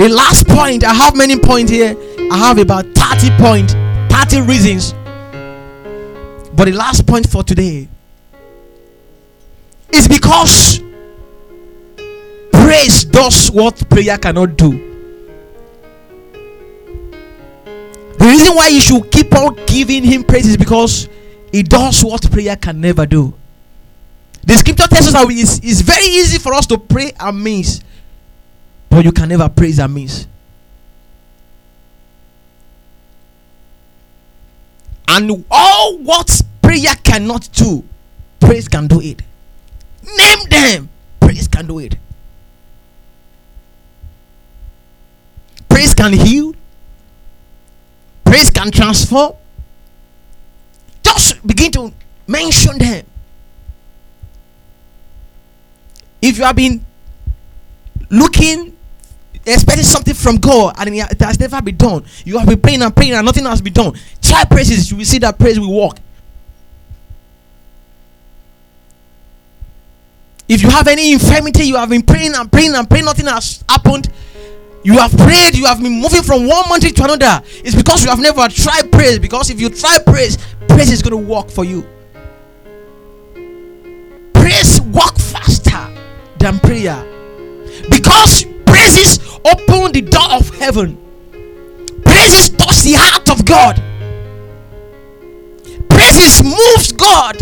The 0.04 0.10
last 0.10 0.46
point. 0.46 0.84
I 0.84 0.92
have 0.92 1.16
many 1.16 1.38
points 1.38 1.72
here. 1.72 1.96
I 2.30 2.36
have 2.36 2.58
about 2.58 2.84
30 2.94 3.30
points, 3.38 3.72
30 4.12 4.42
reasons. 4.42 4.92
But 6.52 6.66
the 6.66 6.72
last 6.72 7.06
point 7.06 7.26
for 7.26 7.42
today 7.42 7.88
is 9.94 10.06
because 10.06 10.80
praise 12.52 13.06
does 13.06 13.50
what 13.50 13.88
prayer 13.88 14.18
cannot 14.18 14.58
do. 14.58 14.72
The 18.18 18.26
reason 18.26 18.56
why 18.56 18.68
you 18.68 18.80
should 18.80 19.10
keep 19.10 19.34
on 19.34 19.58
giving 19.64 20.04
him 20.04 20.22
praise 20.22 20.46
is 20.46 20.58
because 20.58 21.08
he 21.50 21.62
does 21.62 22.04
what 22.04 22.30
prayer 22.30 22.56
can 22.56 22.78
never 22.78 23.06
do. 23.06 23.32
The 24.42 24.52
scripture 24.52 24.86
tells 24.86 25.06
us 25.06 25.12
that 25.14 25.26
it's, 25.30 25.60
it's 25.62 25.80
very 25.80 26.04
easy 26.04 26.38
for 26.38 26.52
us 26.52 26.66
to 26.66 26.76
pray 26.76 27.12
amiss, 27.18 27.80
but 28.94 29.04
you 29.04 29.10
can 29.10 29.28
never 29.28 29.48
praise 29.48 29.80
amiss. 29.80 30.28
And 35.08 35.44
all 35.50 35.98
what 35.98 36.40
prayer 36.62 36.94
cannot 37.02 37.48
do, 37.54 37.82
praise 38.38 38.68
can 38.68 38.86
do 38.86 39.00
it. 39.00 39.20
Name 40.00 40.48
them, 40.48 40.88
praise 41.18 41.48
can 41.48 41.66
do 41.66 41.80
it. 41.80 41.96
Praise 45.68 45.92
can 45.92 46.12
heal, 46.12 46.54
praise 48.22 48.50
can 48.50 48.70
transform. 48.70 49.32
Just 51.02 51.44
begin 51.44 51.72
to 51.72 51.92
mention 52.28 52.78
them. 52.78 53.04
If 56.22 56.38
you 56.38 56.44
have 56.44 56.54
been 56.54 56.86
looking 58.08 58.73
expecting 59.46 59.84
something 59.84 60.14
from 60.14 60.36
God 60.36 60.74
and 60.78 60.94
it 60.94 61.20
has 61.20 61.38
never 61.38 61.60
been 61.60 61.76
done, 61.76 62.04
you 62.24 62.38
have 62.38 62.48
been 62.48 62.60
praying 62.60 62.82
and 62.82 62.94
praying 62.94 63.12
and 63.12 63.24
nothing 63.24 63.44
has 63.44 63.60
been 63.60 63.72
done. 63.72 63.92
Try 64.22 64.44
praises, 64.44 64.90
you 64.90 64.96
will 64.96 65.04
see 65.04 65.18
that 65.18 65.38
praise 65.38 65.58
will 65.60 65.72
work. 65.72 65.98
If 70.48 70.62
you 70.62 70.68
have 70.70 70.88
any 70.88 71.12
infirmity, 71.12 71.64
you 71.64 71.76
have 71.76 71.88
been 71.88 72.02
praying 72.02 72.34
and 72.34 72.50
praying 72.52 72.74
and 72.74 72.88
praying, 72.88 73.06
nothing 73.06 73.26
has 73.26 73.64
happened. 73.68 74.10
You 74.82 74.98
have 74.98 75.16
prayed, 75.16 75.54
you 75.56 75.64
have 75.64 75.80
been 75.80 75.98
moving 75.98 76.22
from 76.22 76.46
one 76.46 76.68
mountain 76.68 76.92
to 76.92 77.04
another. 77.04 77.42
It's 77.64 77.74
because 77.74 78.04
you 78.04 78.10
have 78.10 78.20
never 78.20 78.46
tried 78.48 78.92
praise. 78.92 79.18
Because 79.18 79.48
if 79.48 79.58
you 79.58 79.70
try 79.70 79.96
praise, 80.04 80.36
praise 80.68 80.92
is 80.92 81.00
going 81.00 81.18
to 81.24 81.30
work 81.30 81.48
for 81.48 81.64
you. 81.64 81.86
Praise 84.34 84.82
work 84.82 85.16
faster 85.16 85.88
than 86.38 86.58
prayer. 86.58 87.02
Because 87.88 88.44
praises 88.66 89.33
open 89.44 89.92
the 89.92 90.00
door 90.00 90.32
of 90.32 90.48
heaven. 90.58 90.98
Praises 92.02 92.50
touch 92.50 92.82
the 92.82 92.94
heart 92.96 93.30
of 93.30 93.44
God. 93.44 93.82
Praises 95.88 96.42
moves 96.42 96.92
God. 96.92 97.38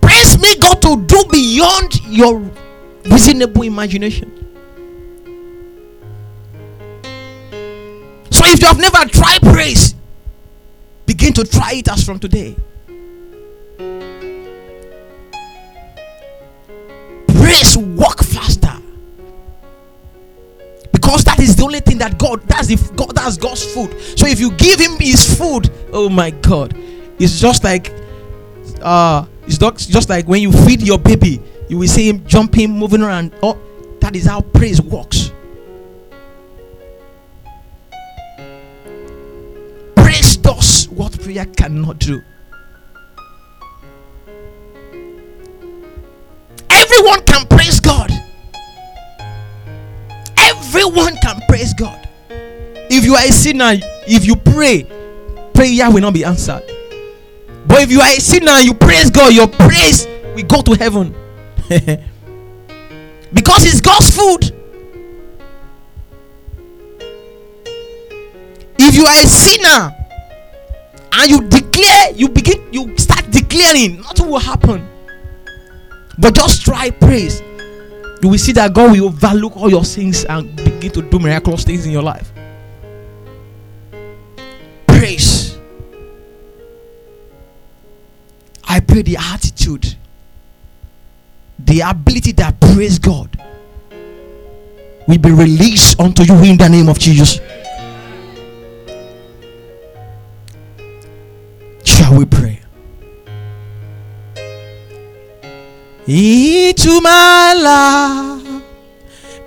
Praise 0.00 0.38
me 0.38 0.56
God 0.56 0.82
to 0.82 1.02
do 1.06 1.24
beyond 1.30 2.00
your 2.06 2.42
reasonable 3.04 3.62
imagination. 3.62 4.30
So 8.30 8.44
if 8.46 8.60
you 8.60 8.66
have 8.66 8.78
never 8.78 9.08
tried 9.08 9.40
praise, 9.42 9.94
begin 11.06 11.32
to 11.34 11.44
try 11.44 11.74
it 11.74 11.88
as 11.88 12.04
from 12.04 12.18
today. 12.18 12.56
That's 22.66 22.88
the 22.88 22.94
God 22.94 23.14
that's 23.14 23.36
God's 23.36 23.64
food. 23.64 23.90
So 24.18 24.26
if 24.26 24.40
you 24.40 24.50
give 24.52 24.80
him 24.80 24.96
his 24.98 25.38
food, 25.38 25.70
oh 25.92 26.08
my 26.08 26.30
god, 26.30 26.76
it's 27.18 27.40
just 27.40 27.64
like 27.64 27.92
uh 28.82 29.26
it's 29.46 29.58
just 29.58 30.08
like 30.08 30.26
when 30.26 30.40
you 30.42 30.52
feed 30.52 30.82
your 30.82 30.98
baby, 30.98 31.40
you 31.68 31.78
will 31.78 31.88
see 31.88 32.08
him 32.08 32.24
jumping, 32.26 32.70
moving 32.70 33.02
around. 33.02 33.34
Oh, 33.42 33.58
that 34.00 34.16
is 34.16 34.26
how 34.26 34.40
praise 34.40 34.80
works. 34.80 35.32
Praise 39.96 40.36
does 40.38 40.88
what 40.88 41.20
prayer 41.20 41.44
cannot 41.44 41.98
do. 41.98 42.22
Everyone 46.70 47.22
can 47.24 47.46
praise 47.48 47.80
God. 47.80 48.10
Everyone 50.38 51.16
can 51.22 51.40
praise 51.48 51.74
God. 51.74 52.08
If 52.96 53.04
you 53.04 53.16
are 53.16 53.24
a 53.24 53.32
sinner, 53.32 53.72
if 54.06 54.24
you 54.24 54.36
pray, 54.36 54.84
prayer 55.52 55.90
will 55.90 56.00
not 56.00 56.14
be 56.14 56.24
answered. 56.24 56.62
But 57.66 57.82
if 57.82 57.90
you 57.90 58.00
are 58.00 58.06
a 58.06 58.20
sinner, 58.20 58.60
you 58.60 58.72
praise 58.72 59.10
God, 59.10 59.34
your 59.34 59.48
praise 59.48 60.06
will 60.36 60.44
go 60.44 60.62
to 60.62 60.74
heaven. 60.74 61.12
because 63.34 63.64
it's 63.64 63.80
God's 63.80 64.14
food. 64.14 64.54
If 68.78 68.94
you 68.94 69.06
are 69.06 69.24
a 69.24 69.26
sinner 69.26 69.96
and 71.14 71.28
you 71.28 71.48
declare, 71.48 72.12
you 72.14 72.28
begin, 72.28 72.72
you 72.72 72.96
start 72.96 73.28
declaring, 73.32 74.02
nothing 74.02 74.28
will 74.28 74.38
happen. 74.38 74.88
But 76.16 76.36
just 76.36 76.62
try 76.64 76.90
praise. 76.90 77.40
You 78.22 78.28
will 78.28 78.38
see 78.38 78.52
that 78.52 78.72
God 78.72 78.92
will 78.92 79.06
overlook 79.06 79.56
all 79.56 79.68
your 79.68 79.84
sins 79.84 80.24
and 80.26 80.54
begin 80.54 80.92
to 80.92 81.02
do 81.02 81.18
miraculous 81.18 81.64
things 81.64 81.86
in 81.86 81.90
your 81.90 82.04
life. 82.04 82.30
The 89.02 89.16
attitude, 89.16 89.96
the 91.58 91.80
ability 91.80 92.32
that 92.32 92.60
praise 92.60 92.98
God 92.98 93.40
will 95.06 95.18
be 95.18 95.30
released 95.30 95.98
unto 96.00 96.22
you 96.22 96.34
in 96.44 96.56
the 96.56 96.68
name 96.68 96.88
of 96.88 96.98
Jesus. 96.98 97.40
Shall 101.84 102.18
we 102.18 102.24
pray? 102.24 102.60
Into 106.06 107.00
my 107.00 107.54
life, 107.54 108.62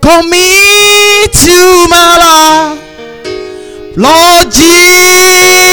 commit 0.02 1.32
to 1.32 1.88
my 1.90 2.18
life, 2.18 3.98
Lord 3.98 4.52
Jesus, 4.52 5.67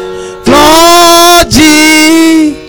Lord 0.46 1.50
Jesus 1.50 2.60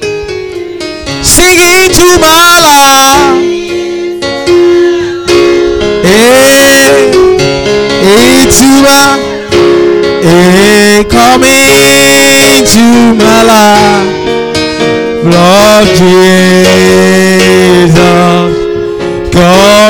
sing 1.23 1.59
into 1.59 2.07
my 2.19 2.59
life. 2.67 3.39
Hey, 6.03 7.11
into 8.11 8.69
my, 8.85 9.17
hey, 10.23 11.05
into 12.57 12.85
my 13.15 13.39
life, 13.51 14.07
Lord 15.23 15.87
Jesus, 15.97 16.50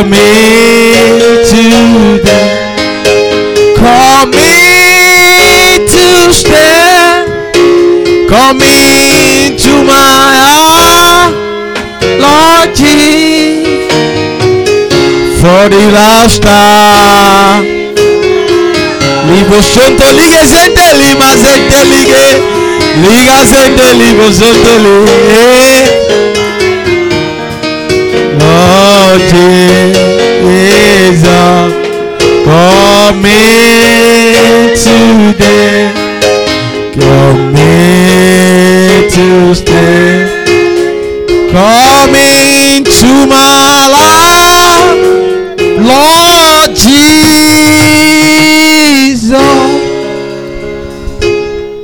come 0.02 0.14
into 0.14 1.62
the, 2.26 2.38
come 3.78 4.34
into 4.34 6.06
stay. 6.34 7.22
Come 8.28 8.62
into 8.62 9.84
my 9.86 9.94
heart, 10.42 11.34
Lord 12.18 12.70
Jesus, 12.76 13.62
for 15.40 15.70
the 15.70 15.84
last 15.94 16.42
time. 16.42 17.64
Libo 19.30 19.62
sonto 19.62 20.06
lige 20.18 20.46
zende 20.48 20.94
lima 20.98 21.30
zende 21.38 21.84
lige 21.92 22.26
liga 23.04 23.40
zende 23.46 23.94
libo 23.94 24.32
sonto 24.34 24.74
lige 24.84 26.21
Lord 28.52 29.22
Jesus, 30.42 31.72
come 32.44 33.26
into 33.26 34.98
the 35.40 36.02
Come 36.92 37.48
to 39.10 39.56
stay. 39.56 40.28
Come 41.52 42.16
into 42.16 43.12
my 43.28 43.88
life, 43.98 45.00
Lord 45.80 46.72
Jesus. 46.76 47.32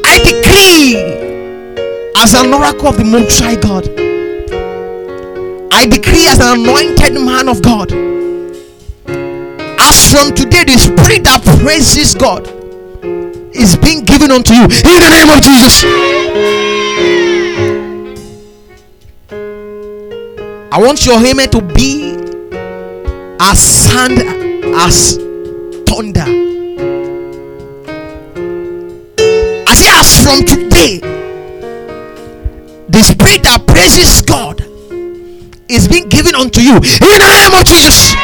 I 0.03 0.19
decree 0.23 0.95
as 2.17 2.33
an 2.33 2.53
oracle 2.53 2.87
of 2.89 2.97
the 2.97 3.05
Most 3.05 3.39
High 3.39 3.55
God. 3.55 3.96
I 6.27 6.31
as 6.31 6.39
an 6.39 6.59
anointed 6.59 7.13
man 7.13 7.47
of 7.47 7.61
God. 7.61 7.89
As 9.79 10.11
from 10.11 10.33
today, 10.35 10.65
the 10.65 10.77
spirit 10.77 11.23
that 11.23 11.41
praises 11.61 12.15
God 12.15 12.45
is 13.55 13.77
being 13.77 14.03
given 14.03 14.31
unto 14.31 14.53
you 14.53 14.63
in 14.63 14.69
the 14.69 15.09
name 15.09 15.29
of 15.29 15.41
Jesus. 15.41 15.85
I 20.69 20.79
want 20.79 21.05
your 21.05 21.15
amen 21.15 21.49
to 21.51 21.61
be 21.61 22.17
as 23.39 23.59
sound 23.59 24.19
as 24.75 25.15
thunder. 25.87 26.27
As 29.65 29.79
he 29.79 29.87
asks 29.87 30.23
from 30.23 30.45
today, 30.45 30.99
the 32.89 33.01
spirit 33.01 33.43
that 33.43 33.63
praises 33.65 34.21
God 34.21 34.66
is 35.69 35.87
being 35.87 36.07
given 36.07 36.35
unto 36.35 36.61
you 36.63 36.75
in 36.79 37.17
the 37.19 37.29
name 37.31 37.51
of 37.51 37.63
Jesus. 37.67 38.15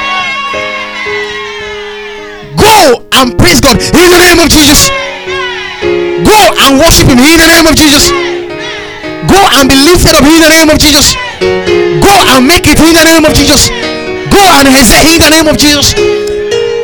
Go 2.56 3.04
and 3.20 3.36
praise 3.36 3.60
God 3.60 3.76
in 3.76 4.08
the 4.08 4.20
name 4.20 4.40
of 4.40 4.48
Jesus. 4.48 4.88
Go 6.24 6.40
and 6.64 6.80
worship 6.80 7.08
Him 7.12 7.20
in 7.20 7.36
the 7.40 7.50
name 7.52 7.68
of 7.68 7.76
Jesus. 7.76 8.12
Go 9.28 9.40
and 9.60 9.68
be 9.68 9.76
lifted 9.84 10.16
up 10.16 10.24
in 10.24 10.40
the 10.40 10.52
name 10.52 10.70
of 10.72 10.80
Jesus. 10.80 11.16
Go 12.00 12.14
and 12.32 12.48
make 12.48 12.64
it 12.68 12.80
in 12.80 12.96
the 12.96 13.04
name 13.04 13.28
of 13.28 13.36
Jesus. 13.36 13.68
Go 14.32 14.40
and 14.40 14.68
excel 14.72 15.04
in 15.04 15.20
the 15.20 15.30
name 15.30 15.48
of 15.52 15.60
Jesus. 15.60 15.92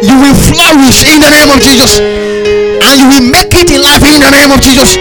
You 0.04 0.16
will 0.20 0.36
flourish 0.36 1.08
in 1.08 1.24
the 1.24 1.32
name 1.32 1.50
of 1.56 1.60
Jesus. 1.64 2.04
And 2.04 2.96
you 3.00 3.08
will 3.08 3.26
make 3.32 3.56
it 3.56 3.72
in 3.72 3.80
life 3.80 4.04
in 4.04 4.20
the 4.20 4.32
name 4.32 4.52
of 4.52 4.60
Jesus. 4.60 5.00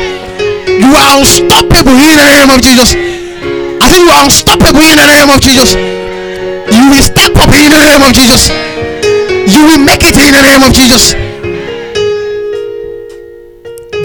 You 0.70 0.90
are 0.94 1.18
unstoppable 1.18 1.98
in 1.98 2.14
the 2.14 2.26
name 2.30 2.50
of 2.50 2.62
Jesus. 2.62 3.17
You 3.98 4.06
are 4.14 4.24
unstoppable 4.24 4.78
in 4.78 4.94
the 4.94 5.06
name 5.10 5.28
of 5.28 5.40
Jesus. 5.42 5.74
You 5.74 6.84
will 6.86 7.02
step 7.02 7.34
up 7.34 7.50
in 7.50 7.66
the 7.66 7.82
name 7.82 8.02
of 8.06 8.14
Jesus. 8.14 8.48
You 9.50 9.66
will 9.66 9.82
make 9.82 10.04
it 10.06 10.14
in 10.14 10.30
the 10.30 10.42
name 10.42 10.62
of 10.62 10.72
Jesus. 10.72 11.14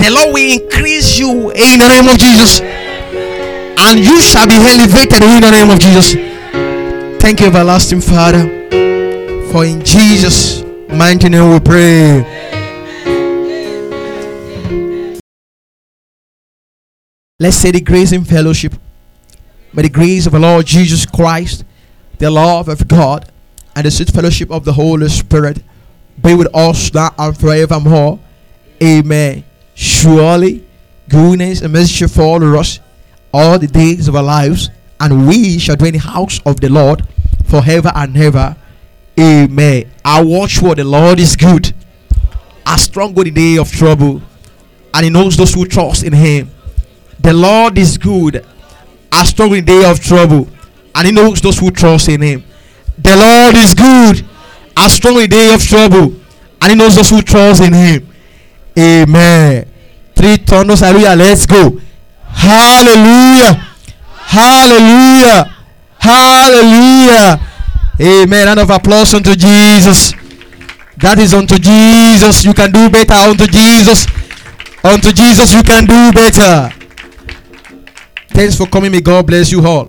The 0.01 0.09
Lord 0.09 0.33
will 0.33 0.51
increase 0.51 1.19
you 1.19 1.51
in 1.51 1.77
the 1.77 1.87
name 1.87 2.09
of 2.09 2.17
Jesus. 2.17 2.61
And 3.85 3.99
you 3.99 4.19
shall 4.19 4.47
be 4.47 4.55
elevated 4.55 5.21
in 5.21 5.41
the 5.41 5.51
name 5.51 5.69
of 5.69 5.77
Jesus. 5.79 6.15
Thank 7.21 7.41
you, 7.41 7.47
everlasting 7.47 8.01
Father. 8.01 8.49
For 9.51 9.63
in 9.63 9.85
Jesus' 9.85 10.63
mighty 10.89 11.29
name 11.29 11.51
we 11.51 11.59
pray. 11.59 12.25
Let's 17.39 17.57
say 17.57 17.69
the 17.69 17.81
grace 17.81 18.11
in 18.11 18.23
fellowship. 18.23 18.73
May 19.73 19.83
the 19.83 19.89
grace 19.89 20.27
of 20.27 20.33
the 20.33 20.39
Lord 20.39 20.67
Jesus 20.67 21.03
Christ, 21.05 21.65
the 22.19 22.29
love 22.29 22.69
of 22.69 22.87
God, 22.87 23.31
and 23.75 23.85
the 23.85 23.91
sweet 23.91 24.11
fellowship 24.11 24.51
of 24.51 24.65
the 24.65 24.73
Holy 24.73 25.09
Spirit 25.09 25.63
be 26.21 26.35
with 26.35 26.55
us 26.55 26.93
now 26.93 27.09
and 27.17 27.35
forevermore. 27.35 28.19
Amen. 28.81 29.43
Surely, 29.73 30.63
goodness 31.09 31.61
and 31.61 31.73
mercy 31.73 31.93
shall 31.93 32.07
follow 32.07 32.59
us 32.59 32.79
all 33.33 33.57
the 33.57 33.65
days 33.65 34.07
of 34.07 34.15
our 34.15 34.21
lives, 34.21 34.69
and 34.99 35.27
we 35.27 35.57
shall 35.57 35.75
dwell 35.75 35.87
in 35.87 35.93
the 35.93 35.99
house 35.99 36.39
of 36.45 36.59
the 36.59 36.69
Lord 36.69 37.07
forever 37.45 37.91
and 37.95 38.15
ever. 38.15 38.55
Amen. 39.19 39.91
I 40.05 40.23
watch 40.23 40.61
what 40.61 40.77
the 40.77 40.83
Lord 40.83 41.19
is 41.19 41.35
good, 41.35 41.73
a 42.67 42.77
strong 42.77 43.17
in 43.17 43.23
the 43.23 43.31
day 43.31 43.57
of 43.57 43.71
trouble, 43.71 44.21
and 44.93 45.03
He 45.03 45.09
knows 45.09 45.35
those 45.35 45.55
who 45.55 45.65
trust 45.65 46.03
in 46.03 46.13
Him. 46.13 46.51
The 47.19 47.33
Lord 47.33 47.77
is 47.79 47.97
good, 47.97 48.45
a 49.13 49.25
strong 49.25 49.55
in 49.55 49.63
day 49.65 49.89
of 49.89 49.99
trouble, 49.99 50.47
and 50.95 51.07
He 51.07 51.13
knows 51.13 51.41
those 51.41 51.59
who 51.59 51.71
trust 51.71 52.09
in 52.09 52.21
Him. 52.21 52.43
The 52.97 53.15
Lord 53.15 53.55
is 53.55 53.73
good, 53.73 54.25
a 54.75 54.89
strong 54.89 55.21
in 55.21 55.29
day 55.29 55.53
of 55.53 55.61
trouble, 55.61 56.13
and 56.61 56.71
He 56.71 56.75
knows 56.75 56.95
those 56.95 57.09
who 57.09 57.21
trust 57.21 57.61
in 57.61 57.73
Him. 57.73 58.07
Amen. 58.77 59.67
Three 60.15 60.37
thunders, 60.37 60.79
hallelujah. 60.79 61.15
Let's 61.15 61.45
go. 61.45 61.79
Hallelujah. 62.25 63.53
Hallelujah. 64.15 65.55
Hallelujah. 65.99 67.39
Amen. 68.01 68.47
Round 68.47 68.59
of 68.59 68.69
applause 68.69 69.13
unto 69.13 69.35
Jesus. 69.35 70.13
That 70.97 71.19
is 71.19 71.33
unto 71.33 71.57
Jesus. 71.57 72.43
You 72.45 72.53
can 72.53 72.71
do 72.71 72.89
better 72.89 73.13
unto 73.13 73.45
Jesus. 73.45 74.07
Unto 74.83 75.11
Jesus, 75.11 75.53
you 75.53 75.63
can 75.63 75.85
do 75.85 76.11
better. 76.11 76.73
Thanks 78.33 78.57
for 78.57 78.65
coming. 78.67 78.91
May 78.91 79.01
God 79.01 79.27
bless 79.27 79.51
you 79.51 79.65
all. 79.65 79.81